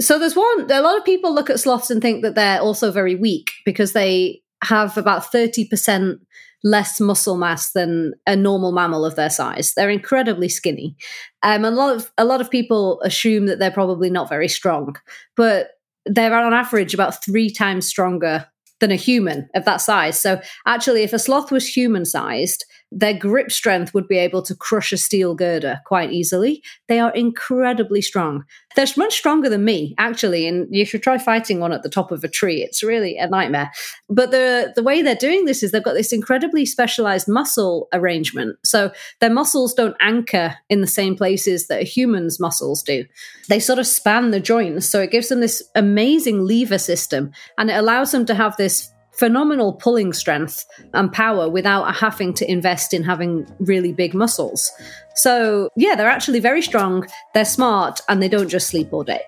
So 0.00 0.18
there's 0.18 0.36
one 0.36 0.70
a 0.70 0.82
lot 0.82 0.98
of 0.98 1.04
people 1.04 1.34
look 1.34 1.50
at 1.50 1.60
sloths 1.60 1.90
and 1.90 2.02
think 2.02 2.22
that 2.22 2.34
they're 2.34 2.60
also 2.60 2.90
very 2.90 3.14
weak 3.14 3.52
because 3.64 3.92
they 3.92 4.42
have 4.62 4.96
about 4.96 5.30
30% 5.30 6.18
less 6.64 6.98
muscle 6.98 7.36
mass 7.36 7.72
than 7.72 8.14
a 8.26 8.34
normal 8.34 8.72
mammal 8.72 9.04
of 9.04 9.14
their 9.14 9.30
size. 9.30 9.74
They're 9.74 9.90
incredibly 9.90 10.48
skinny. 10.48 10.96
Um, 11.42 11.64
a 11.64 11.70
lot 11.70 11.94
of 11.94 12.10
a 12.18 12.24
lot 12.24 12.40
of 12.40 12.50
people 12.50 13.00
assume 13.02 13.46
that 13.46 13.58
they're 13.58 13.70
probably 13.70 14.10
not 14.10 14.28
very 14.28 14.48
strong, 14.48 14.96
but 15.36 15.72
they're 16.06 16.34
on 16.34 16.54
average 16.54 16.94
about 16.94 17.22
three 17.24 17.50
times 17.50 17.86
stronger 17.86 18.46
than 18.80 18.90
a 18.90 18.96
human 18.96 19.48
of 19.54 19.64
that 19.66 19.80
size. 19.80 20.18
So 20.18 20.40
actually, 20.66 21.02
if 21.02 21.12
a 21.12 21.18
sloth 21.18 21.52
was 21.52 21.66
human 21.66 22.04
sized, 22.04 22.64
their 22.94 23.12
grip 23.12 23.50
strength 23.50 23.92
would 23.92 24.06
be 24.06 24.18
able 24.18 24.40
to 24.42 24.54
crush 24.54 24.92
a 24.92 24.96
steel 24.96 25.34
girder 25.34 25.80
quite 25.84 26.12
easily. 26.12 26.62
They 26.86 27.00
are 27.00 27.12
incredibly 27.12 28.00
strong. 28.00 28.44
They're 28.76 28.86
much 28.96 29.14
stronger 29.14 29.48
than 29.48 29.64
me, 29.64 29.94
actually, 29.98 30.46
and 30.46 30.68
you 30.70 30.84
should 30.84 31.02
try 31.02 31.18
fighting 31.18 31.58
one 31.58 31.72
at 31.72 31.82
the 31.82 31.88
top 31.88 32.12
of 32.12 32.22
a 32.22 32.28
tree. 32.28 32.62
It's 32.62 32.82
really 32.82 33.16
a 33.16 33.28
nightmare. 33.28 33.72
But 34.08 34.30
the 34.30 34.72
the 34.76 34.82
way 34.82 35.02
they're 35.02 35.16
doing 35.16 35.44
this 35.44 35.62
is 35.62 35.72
they've 35.72 35.82
got 35.82 35.94
this 35.94 36.12
incredibly 36.12 36.64
specialized 36.64 37.26
muscle 37.26 37.88
arrangement. 37.92 38.56
So 38.64 38.92
their 39.20 39.30
muscles 39.30 39.74
don't 39.74 39.96
anchor 40.00 40.54
in 40.68 40.80
the 40.80 40.86
same 40.86 41.16
places 41.16 41.66
that 41.66 41.82
a 41.82 41.84
human's 41.84 42.38
muscles 42.38 42.82
do. 42.82 43.04
They 43.48 43.58
sort 43.58 43.80
of 43.80 43.86
span 43.86 44.30
the 44.30 44.40
joints, 44.40 44.88
so 44.88 45.00
it 45.00 45.10
gives 45.10 45.28
them 45.28 45.40
this 45.40 45.62
amazing 45.74 46.44
lever 46.44 46.78
system, 46.78 47.32
and 47.58 47.70
it 47.70 47.74
allows 47.74 48.12
them 48.12 48.24
to 48.26 48.34
have 48.34 48.56
this 48.56 48.90
phenomenal 49.18 49.72
pulling 49.72 50.12
strength 50.12 50.64
and 50.92 51.12
power 51.12 51.48
without 51.48 51.96
having 51.96 52.34
to 52.34 52.50
invest 52.50 52.92
in 52.92 53.02
having 53.02 53.46
really 53.58 53.92
big 53.92 54.14
muscles. 54.14 54.70
So, 55.14 55.70
yeah, 55.76 55.94
they're 55.94 56.08
actually 56.08 56.40
very 56.40 56.62
strong, 56.62 57.06
they're 57.32 57.44
smart, 57.44 58.00
and 58.08 58.22
they 58.22 58.28
don't 58.28 58.48
just 58.48 58.68
sleep 58.68 58.92
all 58.92 59.04
day. 59.04 59.22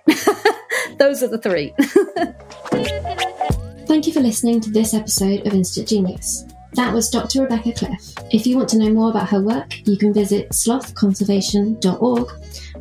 Those 0.99 1.23
are 1.23 1.29
the 1.29 1.39
three. 1.39 1.75
Thank 3.87 4.07
you 4.07 4.13
for 4.13 4.21
listening 4.21 4.61
to 4.63 4.71
this 4.71 4.95
episode 4.95 5.47
of 5.47 5.55
Instant 5.55 5.89
Genius. 5.89 6.45
That 6.73 6.93
was 6.93 7.09
Dr. 7.09 7.43
Rebecca 7.43 7.73
Cliff. 7.73 8.13
If 8.33 8.47
you 8.47 8.57
want 8.57 8.69
to 8.71 8.79
know 8.79 8.93
more 8.93 9.11
about 9.11 9.31
her 9.31 9.41
work, 9.41 9.87
you 9.87 9.97
can 9.97 10.13
visit 10.13 10.51
slothconservation.org 10.51 12.31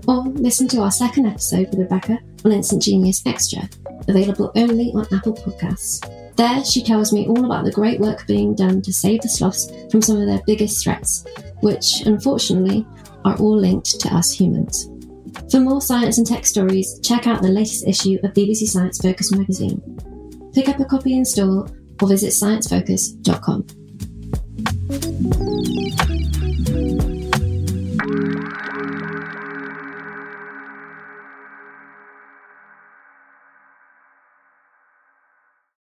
or 0.07 0.23
listen 0.33 0.67
to 0.69 0.81
our 0.81 0.91
second 0.91 1.27
episode 1.27 1.69
with 1.69 1.79
Rebecca 1.79 2.19
on 2.43 2.51
Instant 2.51 2.81
Genius 2.81 3.21
Extra, 3.25 3.69
available 4.07 4.51
only 4.55 4.91
on 4.93 5.05
Apple 5.13 5.33
Podcasts. 5.33 6.24
There, 6.35 6.65
she 6.65 6.83
tells 6.83 7.13
me 7.13 7.27
all 7.27 7.45
about 7.45 7.63
the 7.63 7.71
great 7.71 7.99
work 7.99 8.27
being 8.27 8.55
done 8.55 8.81
to 8.81 8.91
save 8.91 9.21
the 9.21 9.29
sloths 9.29 9.71
from 9.89 10.01
some 10.01 10.19
of 10.19 10.27
their 10.27 10.41
biggest 10.45 10.83
threats, 10.83 11.25
which, 11.61 12.01
unfortunately, 12.01 12.85
are 13.23 13.37
all 13.37 13.57
linked 13.57 13.99
to 14.01 14.13
us 14.13 14.31
humans. 14.31 14.89
For 15.49 15.59
more 15.59 15.81
science 15.81 16.17
and 16.17 16.27
tech 16.27 16.45
stories, 16.45 16.99
check 17.01 17.27
out 17.27 17.41
the 17.41 17.49
latest 17.49 17.87
issue 17.87 18.17
of 18.23 18.33
BBC 18.33 18.67
Science 18.67 18.99
Focus 18.99 19.31
magazine. 19.31 19.81
Pick 20.53 20.69
up 20.69 20.79
a 20.79 20.85
copy 20.85 21.13
in 21.17 21.25
store 21.25 21.67
or 22.01 22.07
visit 22.07 22.31
sciencefocus.com. 22.31 23.65